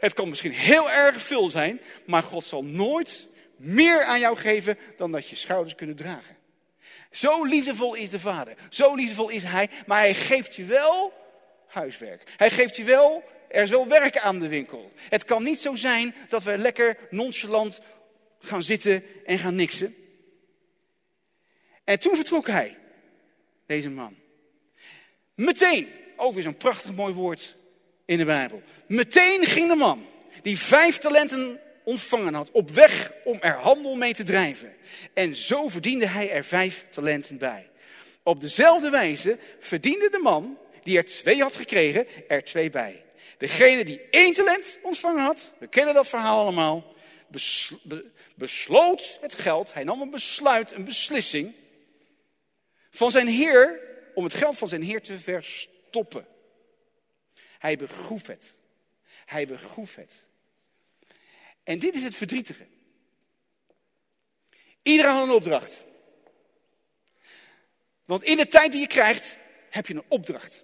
Het 0.00 0.12
kan 0.14 0.28
misschien 0.28 0.52
heel 0.52 0.90
erg 0.90 1.22
veel 1.22 1.50
zijn, 1.50 1.80
maar 2.06 2.22
God 2.22 2.44
zal 2.44 2.64
nooit 2.64 3.28
meer 3.56 4.02
aan 4.02 4.20
jou 4.20 4.36
geven 4.36 4.78
dan 4.96 5.12
dat 5.12 5.28
je 5.28 5.36
schouders 5.36 5.74
kunnen 5.74 5.96
dragen. 5.96 6.36
Zo 7.10 7.44
liefdevol 7.44 7.94
is 7.94 8.10
de 8.10 8.20
Vader, 8.20 8.54
zo 8.70 8.94
liefdevol 8.94 9.28
is 9.28 9.42
Hij, 9.42 9.68
maar 9.86 9.98
Hij 9.98 10.14
geeft 10.14 10.54
je 10.54 10.64
wel 10.64 11.12
huiswerk. 11.66 12.32
Hij 12.36 12.50
geeft 12.50 12.76
je 12.76 12.84
wel 12.84 13.24
er 13.54 13.62
is 13.62 13.70
wel 13.70 13.88
werk 13.88 14.18
aan 14.18 14.40
de 14.40 14.48
winkel. 14.48 14.92
Het 15.08 15.24
kan 15.24 15.42
niet 15.42 15.58
zo 15.58 15.74
zijn 15.74 16.14
dat 16.28 16.42
we 16.42 16.58
lekker 16.58 16.96
nonchalant 17.10 17.80
gaan 18.44 18.62
zitten 18.62 19.04
en 19.24 19.38
gaan 19.38 19.54
niksen. 19.54 19.94
En 21.84 21.98
toen 22.00 22.16
vertrok 22.16 22.46
hij, 22.46 22.76
deze 23.66 23.90
man. 23.90 24.16
Meteen, 25.34 25.88
over 26.16 26.42
zo'n 26.42 26.56
prachtig 26.56 26.94
mooi 26.94 27.14
woord 27.14 27.54
in 28.04 28.18
de 28.18 28.24
Bijbel. 28.24 28.62
Meteen 28.86 29.44
ging 29.44 29.68
de 29.68 29.74
man, 29.74 30.06
die 30.42 30.58
vijf 30.58 30.98
talenten 30.98 31.60
ontvangen 31.84 32.34
had, 32.34 32.50
op 32.50 32.70
weg 32.70 33.12
om 33.24 33.38
er 33.40 33.54
handel 33.54 33.94
mee 33.94 34.14
te 34.14 34.22
drijven. 34.22 34.74
En 35.14 35.36
zo 35.36 35.68
verdiende 35.68 36.06
hij 36.06 36.30
er 36.30 36.44
vijf 36.44 36.86
talenten 36.90 37.38
bij. 37.38 37.68
Op 38.22 38.40
dezelfde 38.40 38.90
wijze 38.90 39.38
verdiende 39.60 40.10
de 40.10 40.18
man, 40.18 40.58
die 40.82 40.96
er 40.96 41.04
twee 41.04 41.42
had 41.42 41.54
gekregen, 41.54 42.06
er 42.28 42.44
twee 42.44 42.70
bij. 42.70 43.04
Degene 43.38 43.84
die 43.84 44.00
één 44.10 44.32
talent 44.32 44.78
ontvangen 44.82 45.22
had, 45.22 45.52
we 45.58 45.66
kennen 45.66 45.94
dat 45.94 46.08
verhaal 46.08 46.40
allemaal, 46.40 46.93
besloot 48.34 49.18
het 49.20 49.34
geld, 49.34 49.72
hij 49.72 49.84
nam 49.84 50.00
een 50.00 50.10
besluit, 50.10 50.72
een 50.72 50.84
beslissing 50.84 51.54
van 52.90 53.10
zijn 53.10 53.28
heer 53.28 53.80
om 54.14 54.24
het 54.24 54.34
geld 54.34 54.58
van 54.58 54.68
zijn 54.68 54.82
heer 54.82 55.02
te 55.02 55.18
verstoppen. 55.18 56.26
Hij 57.58 57.76
begroef 57.76 58.26
het. 58.26 58.54
Hij 59.24 59.46
begroef 59.46 59.94
het. 59.94 60.26
En 61.62 61.78
dit 61.78 61.94
is 61.94 62.02
het 62.02 62.14
verdrietige. 62.14 62.66
Iedereen 64.82 65.12
had 65.12 65.22
een 65.22 65.34
opdracht. 65.34 65.84
Want 68.04 68.22
in 68.22 68.36
de 68.36 68.48
tijd 68.48 68.72
die 68.72 68.80
je 68.80 68.86
krijgt, 68.86 69.38
heb 69.70 69.86
je 69.86 69.94
een 69.94 70.04
opdracht. 70.08 70.63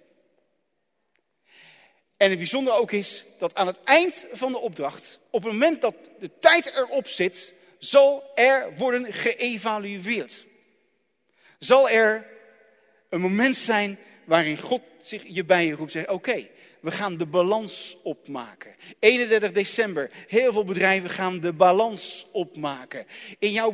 En 2.21 2.29
het 2.29 2.37
bijzondere 2.37 2.75
ook 2.75 2.91
is 2.91 3.23
dat 3.37 3.55
aan 3.55 3.67
het 3.67 3.79
eind 3.83 4.25
van 4.31 4.51
de 4.51 4.57
opdracht, 4.57 5.19
op 5.29 5.43
het 5.43 5.51
moment 5.51 5.81
dat 5.81 5.95
de 6.19 6.31
tijd 6.39 6.73
erop 6.75 7.07
zit, 7.07 7.53
zal 7.79 8.31
er 8.35 8.73
worden 8.77 9.13
geëvalueerd. 9.13 10.45
Zal 11.59 11.89
er 11.89 12.27
een 13.09 13.21
moment 13.21 13.55
zijn 13.55 13.99
waarin 14.25 14.57
God 14.57 14.81
zich 15.01 15.23
je 15.27 15.45
bij 15.45 15.65
je 15.65 15.73
roept. 15.73 15.91
Zegt, 15.91 16.07
oké, 16.09 16.47
we 16.81 16.91
gaan 16.91 17.17
de 17.17 17.25
balans 17.25 17.97
opmaken. 18.03 18.75
31 18.99 19.51
december, 19.51 20.11
heel 20.27 20.51
veel 20.51 20.65
bedrijven 20.65 21.09
gaan 21.09 21.39
de 21.39 21.53
balans 21.53 22.27
opmaken. 22.31 23.05
In 23.39 23.51
jouw, 23.51 23.73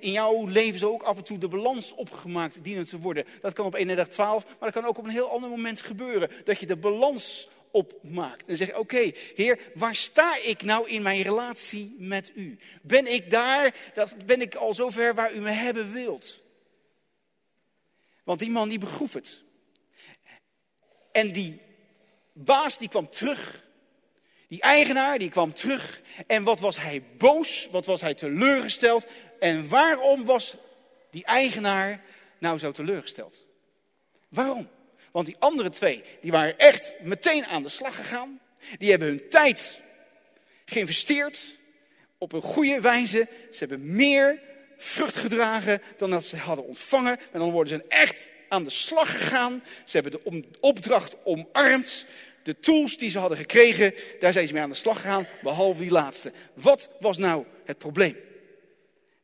in 0.00 0.12
jouw 0.12 0.46
leven 0.46 0.78
zal 0.78 0.92
ook 0.92 1.02
af 1.02 1.16
en 1.16 1.24
toe 1.24 1.38
de 1.38 1.48
balans 1.48 1.94
opgemaakt 1.94 2.64
dienen 2.64 2.84
te 2.84 2.98
worden. 2.98 3.24
Dat 3.40 3.52
kan 3.52 3.66
op 3.66 3.74
31 3.74 4.14
12, 4.14 4.44
maar 4.44 4.54
dat 4.58 4.72
kan 4.72 4.84
ook 4.84 4.98
op 4.98 5.04
een 5.04 5.10
heel 5.10 5.30
ander 5.30 5.50
moment 5.50 5.80
gebeuren. 5.80 6.30
Dat 6.44 6.60
je 6.60 6.66
de 6.66 6.76
balans 6.76 7.48
opmaakt. 7.74 8.46
En 8.46 8.56
zeg, 8.56 8.74
oké, 8.74 9.10
Heer, 9.34 9.58
waar 9.74 9.94
sta 9.94 10.36
ik 10.36 10.62
nou 10.62 10.88
in 10.88 11.02
mijn 11.02 11.22
relatie 11.22 11.94
met 11.98 12.32
u? 12.34 12.58
Ben 12.82 13.06
ik 13.06 13.30
daar, 13.30 13.74
dat, 13.94 14.26
ben 14.26 14.40
ik 14.40 14.54
al 14.54 14.74
zover 14.74 15.14
waar 15.14 15.34
u 15.34 15.40
me 15.40 15.50
hebben 15.50 15.92
wilt? 15.92 16.42
Want 18.24 18.38
die 18.38 18.50
man 18.50 18.68
die 18.68 18.78
begroef 18.78 19.12
het. 19.12 19.40
En 21.12 21.32
die 21.32 21.58
baas 22.32 22.78
die 22.78 22.88
kwam 22.88 23.10
terug. 23.10 23.66
Die 24.48 24.60
eigenaar 24.60 25.18
die 25.18 25.30
kwam 25.30 25.54
terug. 25.54 26.00
En 26.26 26.44
wat 26.44 26.60
was 26.60 26.76
hij 26.76 27.02
boos? 27.18 27.68
Wat 27.70 27.86
was 27.86 28.00
hij 28.00 28.14
teleurgesteld? 28.14 29.06
En 29.40 29.68
waarom 29.68 30.24
was 30.24 30.56
die 31.10 31.24
eigenaar 31.24 32.04
nou 32.38 32.58
zo 32.58 32.70
teleurgesteld? 32.70 33.44
Waarom? 34.28 34.68
Want 35.14 35.26
die 35.26 35.36
andere 35.38 35.70
twee, 35.70 36.02
die 36.20 36.30
waren 36.30 36.58
echt 36.58 36.94
meteen 37.00 37.46
aan 37.46 37.62
de 37.62 37.68
slag 37.68 37.96
gegaan. 37.96 38.40
Die 38.78 38.90
hebben 38.90 39.08
hun 39.08 39.28
tijd 39.28 39.80
geïnvesteerd 40.64 41.56
op 42.18 42.32
een 42.32 42.42
goede 42.42 42.80
wijze. 42.80 43.28
Ze 43.50 43.58
hebben 43.58 43.96
meer 43.96 44.40
vrucht 44.76 45.16
gedragen 45.16 45.82
dan 45.96 46.10
dat 46.10 46.24
ze 46.24 46.36
hadden 46.36 46.66
ontvangen. 46.66 47.18
En 47.32 47.38
dan 47.38 47.50
worden 47.50 47.78
ze 47.78 47.88
echt 47.88 48.30
aan 48.48 48.64
de 48.64 48.70
slag 48.70 49.10
gegaan. 49.10 49.62
Ze 49.84 50.00
hebben 50.00 50.20
de 50.20 50.44
opdracht 50.60 51.16
omarmd. 51.24 52.06
De 52.42 52.60
tools 52.60 52.96
die 52.96 53.10
ze 53.10 53.18
hadden 53.18 53.38
gekregen, 53.38 53.94
daar 54.20 54.32
zijn 54.32 54.46
ze 54.46 54.52
mee 54.52 54.62
aan 54.62 54.70
de 54.70 54.76
slag 54.76 55.00
gegaan, 55.00 55.26
behalve 55.42 55.80
die 55.80 55.90
laatste. 55.90 56.32
Wat 56.54 56.88
was 57.00 57.18
nou 57.18 57.44
het 57.64 57.78
probleem? 57.78 58.16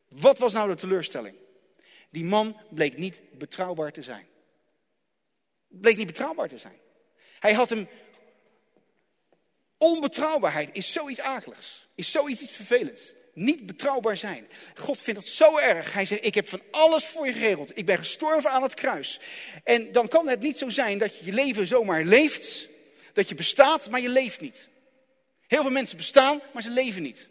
Wat 0.09 0.39
was 0.39 0.53
nou 0.53 0.69
de 0.69 0.75
teleurstelling? 0.75 1.37
Die 2.11 2.25
man 2.25 2.57
bleek 2.69 2.97
niet 2.97 3.21
betrouwbaar 3.39 3.93
te 3.93 4.03
zijn. 4.03 4.29
Bleek 5.71 5.97
niet 5.97 6.07
betrouwbaar 6.07 6.49
te 6.49 6.59
zijn. 6.59 6.79
Hij 7.39 7.53
had 7.53 7.69
hem. 7.69 7.89
Onbetrouwbaarheid 9.79 10.69
is 10.73 10.93
zoiets 10.93 11.21
akeligs, 11.21 11.89
is 11.95 12.11
zoiets 12.11 12.41
iets 12.41 12.53
vervelends 12.53 13.13
niet 13.35 13.67
betrouwbaar 13.67 14.17
zijn. 14.17 14.49
God 14.75 15.01
vindt 15.01 15.21
het 15.21 15.29
zo 15.29 15.59
erg. 15.59 15.93
Hij 15.93 16.05
zegt, 16.05 16.25
ik 16.25 16.35
heb 16.35 16.49
van 16.49 16.63
alles 16.71 17.05
voor 17.05 17.27
je 17.27 17.33
geregeld. 17.33 17.79
Ik 17.79 17.87
ben 17.87 17.99
gestorven 17.99 18.51
aan 18.51 18.63
het 18.63 18.75
kruis. 18.75 19.21
En 19.65 19.93
dan 19.93 20.09
kan 20.09 20.29
het 20.29 20.41
niet 20.41 20.59
zo 20.59 20.69
zijn 20.69 20.99
dat 20.99 21.19
je 21.19 21.25
je 21.25 21.33
leven 21.33 21.67
zomaar 21.67 22.05
leeft. 22.05 22.69
Dat 23.13 23.29
je 23.29 23.35
bestaat, 23.35 23.91
maar 23.91 24.01
je 24.01 24.09
leeft 24.09 24.41
niet. 24.41 24.69
Heel 25.47 25.63
veel 25.63 25.71
mensen 25.71 25.97
bestaan, 25.97 26.41
maar 26.53 26.63
ze 26.63 26.71
leven 26.71 27.03
niet. 27.03 27.29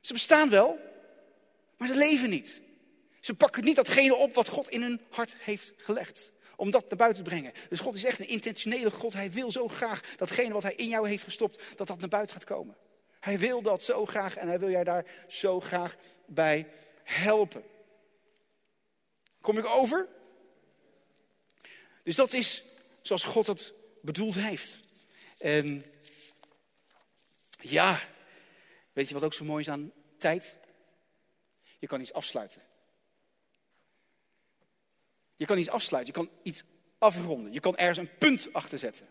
Ze 0.00 0.12
bestaan 0.12 0.50
wel, 0.50 0.78
maar 1.76 1.88
ze 1.88 1.94
leven 1.94 2.30
niet. 2.30 2.60
Ze 3.20 3.34
pakken 3.34 3.64
niet 3.64 3.76
datgene 3.76 4.14
op 4.14 4.34
wat 4.34 4.48
God 4.48 4.68
in 4.68 4.82
hun 4.82 5.00
hart 5.10 5.34
heeft 5.38 5.72
gelegd. 5.76 6.32
Om 6.58 6.70
dat 6.70 6.88
naar 6.88 6.98
buiten 6.98 7.24
te 7.24 7.30
brengen. 7.30 7.52
Dus 7.68 7.80
God 7.80 7.94
is 7.94 8.04
echt 8.04 8.20
een 8.20 8.28
intentionele 8.28 8.90
God. 8.90 9.12
Hij 9.12 9.30
wil 9.30 9.50
zo 9.50 9.68
graag 9.68 10.16
datgene 10.16 10.52
wat 10.52 10.62
hij 10.62 10.74
in 10.74 10.88
jou 10.88 11.08
heeft 11.08 11.22
gestopt, 11.22 11.62
dat 11.76 11.86
dat 11.86 11.98
naar 11.98 12.08
buiten 12.08 12.34
gaat 12.34 12.44
komen. 12.44 12.76
Hij 13.20 13.38
wil 13.38 13.62
dat 13.62 13.82
zo 13.82 14.06
graag 14.06 14.36
en 14.36 14.48
hij 14.48 14.58
wil 14.58 14.70
jij 14.70 14.84
daar 14.84 15.04
zo 15.28 15.60
graag 15.60 15.96
bij 16.26 16.68
helpen. 17.04 17.62
Kom 19.40 19.58
ik 19.58 19.66
over? 19.66 20.08
Dus 22.02 22.16
dat 22.16 22.32
is 22.32 22.64
zoals 23.02 23.24
God 23.24 23.46
het 23.46 23.72
bedoeld 24.02 24.34
heeft. 24.34 24.78
En 25.38 25.84
ja, 27.60 28.00
weet 28.92 29.08
je 29.08 29.14
wat 29.14 29.24
ook 29.24 29.34
zo 29.34 29.44
mooi 29.44 29.60
is 29.60 29.70
aan 29.70 29.92
tijd? 30.18 30.56
Je 31.78 31.86
kan 31.86 32.00
iets 32.00 32.12
afsluiten. 32.12 32.62
Je 35.38 35.46
kan 35.46 35.58
iets 35.58 35.68
afsluiten, 35.68 36.14
je 36.14 36.20
kan 36.20 36.30
iets 36.42 36.62
afronden, 36.98 37.52
je 37.52 37.60
kan 37.60 37.76
ergens 37.76 37.98
een 37.98 38.16
punt 38.18 38.48
achter 38.52 38.78
zetten. 38.78 39.06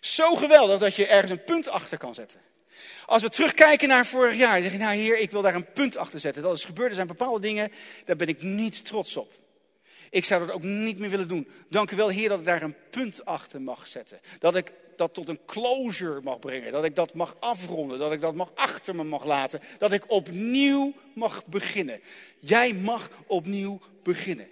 Zo 0.00 0.34
geweldig 0.34 0.80
dat 0.80 0.94
je 0.94 1.06
ergens 1.06 1.30
een 1.30 1.44
punt 1.44 1.68
achter 1.68 1.98
kan 1.98 2.14
zetten. 2.14 2.40
Als 3.06 3.22
we 3.22 3.28
terugkijken 3.28 3.88
naar 3.88 4.06
vorig 4.06 4.36
jaar, 4.36 4.62
zeg 4.62 4.72
je, 4.72 4.78
nou 4.78 4.96
heer, 4.96 5.18
ik 5.18 5.30
wil 5.30 5.42
daar 5.42 5.54
een 5.54 5.72
punt 5.72 5.96
achter 5.96 6.20
zetten. 6.20 6.42
Dat 6.42 6.56
is 6.56 6.64
gebeurd, 6.64 6.88
er 6.88 6.94
zijn 6.94 7.06
bepaalde 7.06 7.40
dingen, 7.40 7.72
daar 8.04 8.16
ben 8.16 8.28
ik 8.28 8.42
niet 8.42 8.84
trots 8.84 9.16
op. 9.16 9.32
Ik 10.10 10.24
zou 10.24 10.46
dat 10.46 10.54
ook 10.54 10.62
niet 10.62 10.98
meer 10.98 11.10
willen 11.10 11.28
doen. 11.28 11.48
Dank 11.68 11.90
u 11.90 11.96
wel, 11.96 12.08
Heer, 12.08 12.28
dat 12.28 12.38
ik 12.38 12.44
daar 12.44 12.62
een 12.62 12.76
punt 12.90 13.24
achter 13.24 13.62
mag 13.62 13.86
zetten. 13.86 14.20
Dat 14.38 14.56
ik 14.56 14.72
dat 14.98 15.14
tot 15.14 15.28
een 15.28 15.44
closure 15.46 16.20
mag 16.22 16.38
brengen. 16.38 16.72
Dat 16.72 16.84
ik 16.84 16.94
dat 16.94 17.14
mag 17.14 17.36
afronden. 17.40 17.98
Dat 17.98 18.12
ik 18.12 18.20
dat 18.20 18.34
mag 18.34 18.50
achter 18.54 18.94
me 18.94 19.04
mag 19.04 19.24
laten. 19.24 19.60
Dat 19.78 19.92
ik 19.92 20.10
opnieuw 20.10 20.92
mag 21.14 21.46
beginnen. 21.46 22.00
Jij 22.38 22.74
mag 22.74 23.10
opnieuw 23.26 23.80
beginnen. 24.02 24.48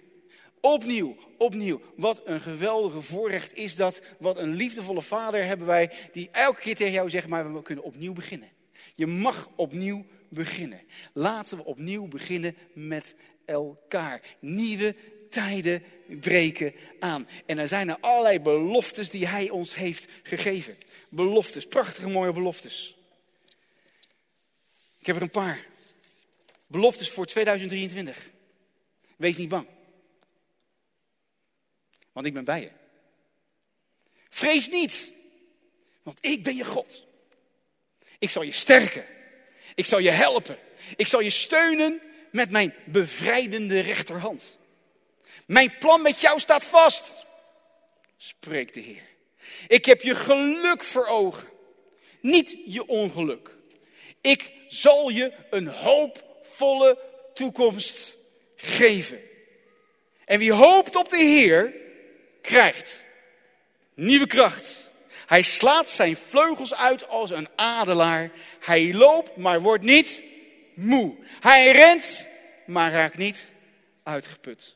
Opnieuw, 0.59 1.15
opnieuw. 1.37 1.81
Wat 1.95 2.21
een 2.25 2.41
geweldige 2.41 3.01
voorrecht 3.01 3.55
is 3.55 3.75
dat. 3.75 4.01
Wat 4.19 4.37
een 4.37 4.53
liefdevolle 4.53 5.01
vader 5.01 5.45
hebben 5.45 5.67
wij. 5.67 5.91
Die 6.11 6.29
elke 6.31 6.59
keer 6.59 6.75
tegen 6.75 6.93
jou 6.93 7.09
zegt, 7.09 7.27
maar 7.27 7.53
we 7.53 7.61
kunnen 7.61 7.83
opnieuw 7.83 8.13
beginnen. 8.13 8.49
Je 8.93 9.07
mag 9.07 9.49
opnieuw 9.55 10.05
beginnen. 10.29 10.81
Laten 11.13 11.57
we 11.57 11.65
opnieuw 11.65 12.07
beginnen 12.07 12.55
met 12.73 13.15
elkaar. 13.45 14.21
Nieuwe 14.39 14.95
tijden 15.33 15.83
breken 16.07 16.73
aan. 16.99 17.27
En 17.45 17.57
er 17.57 17.67
zijn 17.67 17.89
er 17.89 17.97
allerlei 17.99 18.39
beloftes 18.39 19.09
die 19.09 19.27
hij 19.27 19.49
ons 19.49 19.75
heeft 19.75 20.11
gegeven. 20.23 20.77
Beloftes, 21.09 21.67
prachtige 21.67 22.09
mooie 22.09 22.33
beloftes. 22.33 22.95
Ik 24.99 25.05
heb 25.05 25.15
er 25.15 25.21
een 25.21 25.29
paar. 25.29 25.65
Beloftes 26.67 27.09
voor 27.09 27.25
2023. 27.25 28.29
Wees 29.17 29.37
niet 29.37 29.49
bang. 29.49 29.67
Want 32.11 32.25
ik 32.25 32.33
ben 32.33 32.45
bij 32.45 32.61
je. 32.61 32.71
Vrees 34.29 34.69
niet, 34.69 35.11
want 36.03 36.17
ik 36.21 36.43
ben 36.43 36.55
je 36.55 36.65
God. 36.65 37.03
Ik 38.19 38.29
zal 38.29 38.41
je 38.41 38.51
sterken. 38.51 39.05
Ik 39.75 39.85
zal 39.85 39.99
je 39.99 40.09
helpen. 40.09 40.57
Ik 40.95 41.07
zal 41.07 41.19
je 41.19 41.29
steunen 41.29 42.01
met 42.31 42.49
mijn 42.49 42.73
bevrijdende 42.85 43.79
rechterhand. 43.79 44.57
Mijn 45.45 45.77
plan 45.77 46.01
met 46.01 46.19
jou 46.19 46.39
staat 46.39 46.65
vast, 46.65 47.25
spreekt 48.17 48.73
de 48.73 48.79
Heer. 48.79 49.03
Ik 49.67 49.85
heb 49.85 50.01
je 50.01 50.15
geluk 50.15 50.83
voor 50.83 51.07
ogen, 51.07 51.47
niet 52.21 52.57
je 52.65 52.87
ongeluk. 52.87 53.55
Ik 54.21 54.51
zal 54.67 55.09
je 55.09 55.31
een 55.49 55.67
hoopvolle 55.67 56.97
toekomst 57.33 58.15
geven. 58.55 59.19
En 60.25 60.39
wie 60.39 60.53
hoopt 60.53 60.95
op 60.95 61.09
de 61.09 61.17
Heer, 61.17 61.73
krijgt 62.41 63.03
nieuwe 63.93 64.27
kracht. 64.27 64.91
Hij 65.25 65.41
slaat 65.41 65.89
zijn 65.89 66.15
vleugels 66.17 66.73
uit 66.73 67.07
als 67.07 67.29
een 67.29 67.47
adelaar. 67.55 68.31
Hij 68.59 68.93
loopt, 68.93 69.35
maar 69.35 69.61
wordt 69.61 69.83
niet 69.83 70.23
moe. 70.73 71.15
Hij 71.39 71.71
rent, 71.71 72.29
maar 72.65 72.91
raakt 72.91 73.17
niet 73.17 73.51
uitgeput. 74.03 74.73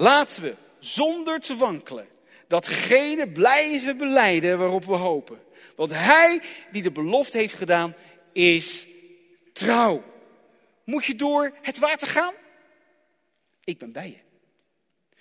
Laten 0.00 0.42
we 0.42 0.54
zonder 0.78 1.40
te 1.40 1.56
wankelen 1.56 2.08
datgene 2.46 3.28
blijven 3.28 3.96
beleiden 3.96 4.58
waarop 4.58 4.84
we 4.84 4.96
hopen. 4.96 5.42
Want 5.76 5.90
hij 5.90 6.42
die 6.70 6.82
de 6.82 6.90
belofte 6.90 7.38
heeft 7.38 7.54
gedaan, 7.54 7.94
is 8.32 8.86
trouw. 9.52 10.04
Moet 10.84 11.04
je 11.04 11.14
door 11.14 11.52
het 11.62 11.78
water 11.78 12.08
gaan? 12.08 12.34
Ik 13.64 13.78
ben 13.78 13.92
bij 13.92 14.08
je. 14.08 14.18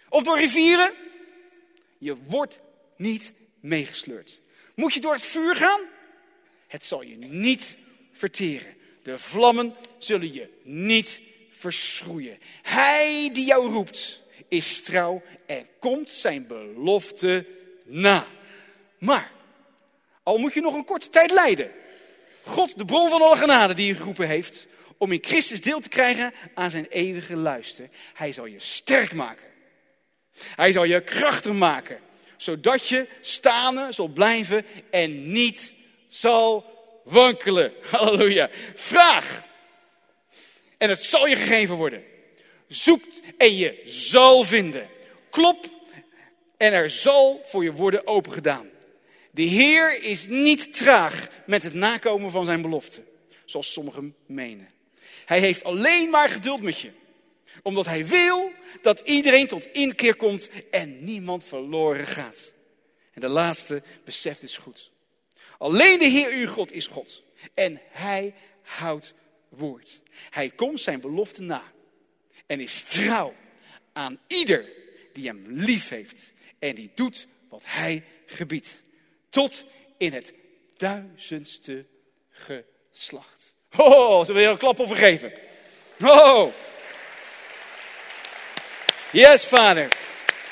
Of 0.10 0.24
door 0.24 0.40
rivieren? 0.40 0.94
Je 1.98 2.16
wordt 2.24 2.60
niet 2.98 3.34
meegesleurd. 3.60 4.40
Moet 4.76 4.94
je 4.94 5.02
door 5.02 5.14
het 5.14 5.22
vuur 5.22 5.56
gaan? 5.56 5.82
Het 6.68 6.84
zal 6.84 7.02
je 7.02 7.18
niet 7.18 7.78
verteren. 8.12 8.76
De 9.04 9.20
vlammen 9.20 9.76
zullen 9.98 10.34
je 10.34 10.50
niet 10.64 11.22
verschroeien. 11.50 12.38
Hij 12.62 13.30
die 13.34 13.46
jou 13.46 13.70
roept, 13.70 14.24
is 14.48 14.82
trouw 14.82 15.22
en 15.46 15.68
komt 15.80 16.10
zijn 16.10 16.48
belofte 16.48 17.46
na. 17.86 18.28
Maar, 19.00 19.32
al 20.24 20.38
moet 20.38 20.54
je 20.54 20.62
nog 20.62 20.74
een 20.74 20.86
korte 20.86 21.10
tijd 21.10 21.32
lijden. 21.32 21.72
God, 22.44 22.78
de 22.78 22.86
bron 22.86 23.10
van 23.10 23.22
alle 23.22 23.38
genade 23.38 23.74
die 23.74 23.88
je 23.88 23.96
geroepen 23.96 24.28
heeft, 24.28 24.66
om 24.98 25.12
in 25.12 25.24
Christus 25.24 25.62
deel 25.62 25.80
te 25.80 25.90
krijgen 25.90 26.34
aan 26.54 26.72
zijn 26.72 26.86
eeuwige 26.90 27.38
luister. 27.38 27.88
Hij 28.14 28.32
zal 28.32 28.46
je 28.46 28.60
sterk 28.60 29.14
maken. 29.14 29.48
Hij 30.56 30.72
zal 30.72 30.84
je 30.84 31.02
krachtig 31.02 31.54
maken 31.54 32.00
zodat 32.42 32.88
je 32.88 33.08
staande 33.22 33.88
zal 33.90 34.08
blijven 34.08 34.66
en 34.92 35.32
niet 35.32 35.74
zal 36.08 36.66
wankelen. 37.04 37.74
Halleluja. 37.92 38.50
Vraag 38.74 39.42
en 40.78 40.90
het 40.90 41.04
zal 41.04 41.28
je 41.28 41.36
gegeven 41.36 41.76
worden. 41.76 42.04
Zoek 42.70 43.04
en 43.38 43.56
je 43.56 43.82
zal 43.86 44.44
vinden. 44.44 44.90
Klop 45.30 45.70
en 46.58 46.74
er 46.74 46.90
zal 46.90 47.42
voor 47.44 47.64
je 47.64 47.72
worden 47.72 48.08
opengedaan. 48.08 48.70
De 49.32 49.42
Heer 49.42 50.04
is 50.04 50.28
niet 50.28 50.74
traag 50.74 51.28
met 51.46 51.64
het 51.64 51.74
nakomen 51.74 52.32
van 52.32 52.46
zijn 52.46 52.62
belofte, 52.62 53.04
zoals 53.46 53.72
sommigen 53.72 54.16
menen. 54.26 54.70
Hij 55.26 55.40
heeft 55.40 55.64
alleen 55.64 56.10
maar 56.10 56.30
geduld 56.30 56.62
met 56.62 56.80
je, 56.80 56.92
omdat 57.64 57.86
hij 57.86 58.08
wil 58.08 58.52
dat 58.82 59.00
iedereen 59.00 59.48
tot 59.48 59.72
inkeer 59.72 60.16
komt 60.16 60.50
en 60.72 61.04
niemand 61.04 61.44
verloren 61.44 62.08
gaat. 62.08 62.54
En 63.14 63.22
de 63.22 63.28
laatste 63.28 63.82
beseft 64.06 64.44
is 64.44 64.58
goed. 64.58 64.92
Alleen 65.58 66.00
de 66.00 66.06
Heer 66.06 66.32
uw 66.32 66.48
God 66.48 66.72
is 66.72 66.88
God 66.88 67.24
en 67.54 67.82
hij 67.90 68.34
houdt 68.62 69.14
woord. 69.50 70.02
Hij 70.30 70.50
komt 70.50 70.80
zijn 70.80 71.00
belofte 71.00 71.42
na 71.42 71.64
en 72.50 72.60
is 72.60 72.84
trouw 72.84 73.34
aan 73.94 74.20
ieder 74.28 74.66
die 75.14 75.28
hem 75.28 75.46
lief 75.48 75.90
heeft 75.90 76.34
en 76.60 76.76
die 76.76 76.92
doet 76.96 77.26
wat 77.50 77.62
hij 77.66 78.04
gebiedt. 78.26 78.82
Tot 79.30 79.66
in 79.98 80.14
het 80.14 80.34
duizendste 80.78 81.86
geslacht. 82.30 83.54
Oh, 83.78 84.26
ze 84.26 84.34
willen 84.34 84.52
een 84.52 84.58
klap 84.58 84.80
over 84.80 84.96
geven. 84.96 85.34
Oh. 86.04 86.54
Yes, 89.12 89.44
vader. 89.44 89.88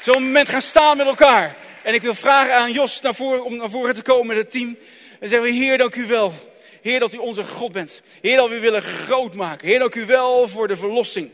Zo'n 0.04 0.24
moment 0.24 0.50
gaan 0.50 0.62
staan 0.62 0.98
met 0.98 1.08
elkaar. 1.08 1.56
En 1.84 1.94
ik 1.94 2.02
wil 2.02 2.16
vragen 2.16 2.56
aan 2.56 2.72
Jos 2.72 3.02
naar 3.02 3.16
voren, 3.16 3.44
om 3.44 3.56
naar 3.56 3.70
voren 3.70 3.96
te 3.96 4.02
komen 4.02 4.28
met 4.28 4.38
het 4.38 4.52
team. 4.52 4.78
En 5.20 5.30
zeggen 5.30 5.48
we, 5.48 5.54
Heer, 5.54 5.78
dank 5.78 5.96
u 5.96 6.06
wel. 6.06 6.34
Heer, 6.82 7.00
dat 7.00 7.14
u 7.14 7.18
onze 7.18 7.44
God 7.44 7.72
bent. 7.72 8.02
Heer, 8.22 8.38
dat 8.38 8.50
we 8.50 8.56
u 8.56 8.60
willen 8.60 8.82
groot 8.82 9.36
maken. 9.36 9.68
Heer, 9.68 9.80
dank 9.80 9.96
u 9.96 10.06
wel 10.06 10.48
voor 10.48 10.68
de 10.68 10.76
verlossing. 10.76 11.32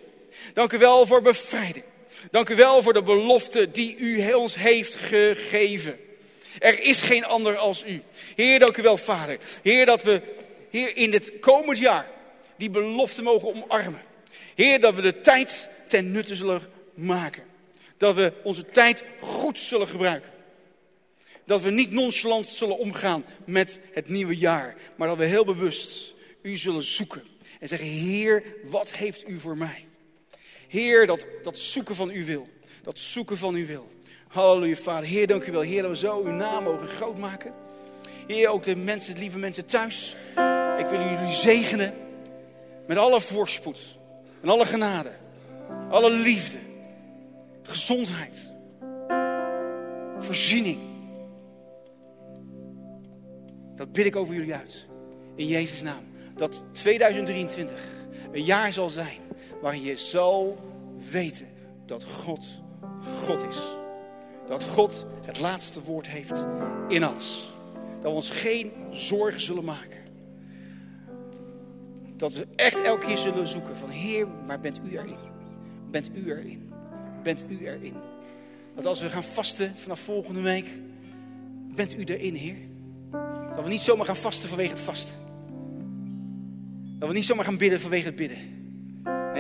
Dank 0.54 0.74
u 0.74 0.78
wel 0.78 1.06
voor 1.06 1.22
bevrijding. 1.22 1.86
Dank 2.32 2.50
u 2.50 2.56
wel 2.56 2.82
voor 2.82 2.94
de 2.94 3.04
belofte 3.04 3.72
die 3.72 3.98
u 3.98 4.34
ons 4.34 4.56
heeft 4.56 4.96
gegeven. 4.96 6.00
Er 6.60 6.80
is 6.82 7.02
geen 7.02 7.26
ander 7.26 7.58
als 7.58 7.86
u. 7.86 8.02
Heer, 8.36 8.60
dank 8.60 8.78
u 8.78 8.82
wel, 8.82 8.98
Vader. 8.98 9.38
Heer, 9.62 9.86
dat 9.86 10.04
we 10.04 10.22
Heer, 10.70 10.98
in 10.98 11.12
dit 11.12 11.32
komend 11.40 11.78
jaar 11.78 12.08
die 12.58 12.70
belofte 12.70 13.22
mogen 13.22 13.48
omarmen. 13.48 14.02
Heer, 14.56 14.80
dat 14.80 14.96
we 14.96 15.02
de 15.02 15.22
tijd 15.22 15.70
ten 15.88 16.12
nutte 16.12 16.36
zullen 16.36 16.62
maken. 16.94 17.44
Dat 17.98 18.16
we 18.16 18.34
onze 18.44 18.66
tijd 18.66 19.04
goed 19.20 19.58
zullen 19.58 19.88
gebruiken. 19.88 20.32
Dat 21.46 21.62
we 21.62 21.72
niet 21.72 21.92
nonchalant 21.92 22.48
zullen 22.48 22.78
omgaan 22.78 23.26
met 23.46 23.80
het 23.92 24.10
nieuwe 24.10 24.38
jaar. 24.38 24.76
Maar 24.98 25.08
dat 25.08 25.18
we 25.18 25.26
heel 25.26 25.46
bewust 25.46 26.14
u 26.42 26.58
zullen 26.58 26.84
zoeken. 26.84 27.24
En 27.60 27.68
zeggen, 27.68 27.88
Heer, 27.88 28.44
wat 28.64 28.92
heeft 28.92 29.28
u 29.28 29.40
voor 29.40 29.58
mij? 29.58 29.86
Heer, 30.74 31.08
dat, 31.08 31.26
dat 31.44 31.58
zoeken 31.58 31.96
van 31.96 32.10
uw 32.10 32.26
wil. 32.26 32.48
Dat 32.84 33.00
zoeken 33.00 33.38
van 33.38 33.56
uw 33.56 33.66
wil. 33.66 33.88
Halleluja, 34.28 34.76
Vader. 34.76 35.10
Heer, 35.10 35.28
dank 35.28 35.46
u 35.46 35.52
wel. 35.52 35.62
Heer, 35.62 35.82
dat 35.82 35.92
we 35.92 35.98
zo 35.98 36.24
uw 36.24 36.32
naam 36.32 36.64
mogen 36.64 36.88
groot 36.88 37.18
maken. 37.18 37.54
Heer, 38.28 38.50
ook 38.50 38.64
de 38.64 38.76
mensen, 38.76 39.18
lieve 39.18 39.40
mensen 39.40 39.66
thuis. 39.66 40.16
Ik 40.78 40.86
wil 40.86 41.00
jullie 41.00 41.34
zegenen 41.34 41.94
met 42.88 42.98
alle 42.98 43.22
voorspoed. 43.22 43.98
En 44.42 44.50
alle 44.50 44.66
genade. 44.66 45.12
Alle 45.90 46.12
liefde. 46.12 46.58
Gezondheid. 47.64 48.50
Voorziening. 50.18 50.80
Dat 53.76 53.92
bid 53.92 54.06
ik 54.06 54.16
over 54.16 54.34
jullie 54.34 54.56
uit. 54.56 54.86
In 55.36 55.48
Jezus' 55.48 55.82
naam. 55.82 56.04
Dat 56.38 56.64
2023 56.72 57.88
een 58.32 58.44
jaar 58.44 58.74
zal 58.74 58.90
zijn 58.90 59.22
waarin 59.64 59.84
je 59.84 59.98
zal 59.98 60.58
weten 61.12 61.48
dat 61.86 62.04
God 62.04 62.46
God 63.26 63.44
is. 63.50 63.58
Dat 64.48 64.64
God 64.64 65.06
het 65.22 65.40
laatste 65.40 65.82
woord 65.82 66.08
heeft 66.08 66.46
in 66.88 67.04
alles. 67.04 67.54
Dat 68.02 68.12
we 68.12 68.18
ons 68.18 68.30
geen 68.30 68.72
zorgen 68.92 69.42
zullen 69.42 69.64
maken. 69.64 69.98
Dat 72.18 72.34
we 72.34 72.48
echt 72.56 72.82
elke 72.82 73.06
keer 73.06 73.18
zullen 73.18 73.48
zoeken 73.48 73.78
van 73.78 73.90
Heer, 73.90 74.28
maar 74.28 74.60
bent 74.60 74.80
u 74.86 74.98
erin? 74.98 75.18
Bent 75.92 76.10
u 76.16 76.30
erin? 76.30 76.72
Bent 77.24 77.44
u 77.50 77.68
erin? 77.68 77.96
Dat 78.76 78.86
als 78.86 79.02
we 79.02 79.10
gaan 79.10 79.24
vasten 79.24 79.74
vanaf 79.76 80.00
volgende 80.00 80.42
week, 80.42 80.68
bent 81.76 81.98
u 81.98 82.04
erin, 82.04 82.36
Heer? 82.36 82.58
Dat 83.56 83.64
we 83.64 83.70
niet 83.70 83.82
zomaar 83.82 84.06
gaan 84.06 84.16
vasten 84.16 84.50
vanwege 84.50 84.72
het 84.72 84.82
vasten. 84.82 85.16
Dat 87.00 87.08
we 87.08 87.16
niet 87.16 87.26
zomaar 87.26 87.46
gaan 87.46 87.58
bidden 87.58 87.80
vanwege 87.80 88.06
het 88.06 88.16
bidden. 88.16 88.63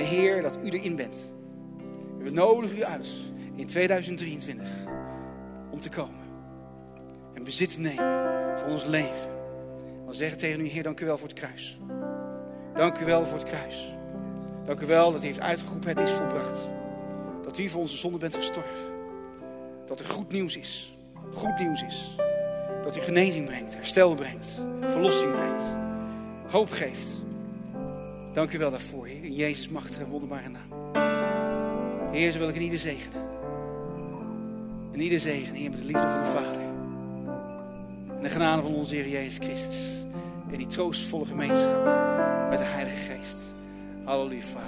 Heer, 0.03 0.41
dat 0.41 0.57
u 0.63 0.69
erin 0.69 0.95
bent. 0.95 1.31
We 2.17 2.29
nodigen 2.29 2.77
u 2.77 2.83
uit 2.83 3.09
in 3.55 3.67
2023 3.67 4.67
om 5.71 5.79
te 5.79 5.89
komen. 5.89 6.21
En 7.33 7.43
bezit 7.43 7.73
te 7.73 7.79
nemen 7.79 8.59
van 8.59 8.69
ons 8.69 8.85
leven. 8.85 9.31
We 10.07 10.13
zeggen 10.13 10.37
tegen 10.37 10.61
u, 10.61 10.67
Heer, 10.67 10.83
dank 10.83 10.99
u 10.99 11.05
wel 11.05 11.17
voor 11.17 11.27
het 11.27 11.37
kruis. 11.37 11.77
Dank 12.73 12.99
u 12.99 13.05
wel 13.05 13.25
voor 13.25 13.37
het 13.37 13.47
kruis. 13.47 13.95
Dank 14.65 14.81
u 14.81 14.85
wel 14.85 15.11
dat 15.11 15.21
u 15.21 15.25
heeft 15.25 15.39
uitgeroepen, 15.39 15.89
het 15.89 15.99
is 15.99 16.11
volbracht. 16.11 16.59
Dat 17.43 17.57
u 17.57 17.69
voor 17.69 17.81
onze 17.81 17.97
zonde 17.97 18.17
bent 18.17 18.35
gestorven. 18.35 18.91
Dat 19.85 19.99
er 19.99 20.05
goed 20.05 20.31
nieuws 20.31 20.57
is. 20.57 20.95
Goed 21.33 21.59
nieuws 21.59 21.83
is. 21.83 22.15
Dat 22.83 22.97
u 22.97 22.99
genezing 22.99 23.45
brengt, 23.45 23.75
herstel 23.75 24.15
brengt, 24.15 24.47
verlossing 24.79 25.31
brengt, 25.31 25.63
hoop 26.49 26.71
geeft. 26.71 27.21
Dank 28.33 28.53
u 28.53 28.57
wel 28.57 28.71
daarvoor, 28.71 29.05
Heer. 29.05 29.23
In 29.23 29.33
Jezus' 29.33 29.67
machtige 29.67 30.03
en 30.03 30.09
wonderbare 30.09 30.49
naam. 30.49 30.93
Heer, 32.11 32.31
zo 32.31 32.37
wil 32.37 32.49
ik 32.49 32.55
in 32.55 32.61
ieder 32.61 32.79
zegenen. 32.79 33.21
En 34.91 35.01
ieder 35.01 35.19
zegen, 35.19 35.55
Heer, 35.55 35.69
met 35.69 35.79
de 35.79 35.85
liefde 35.85 36.01
van 36.01 36.23
de 36.23 36.25
Vader. 36.25 36.61
En 38.17 38.23
de 38.23 38.29
genade 38.29 38.61
van 38.61 38.73
onze 38.73 38.95
Heer 38.95 39.09
Jezus 39.09 39.37
Christus. 39.37 40.03
En 40.51 40.57
die 40.57 40.67
troostvolle 40.67 41.25
gemeenschap 41.25 41.83
met 42.49 42.57
de 42.57 42.65
Heilige 42.65 43.11
Geest. 43.11 43.53
Halleluja, 44.03 44.41
Vader. 44.41 44.61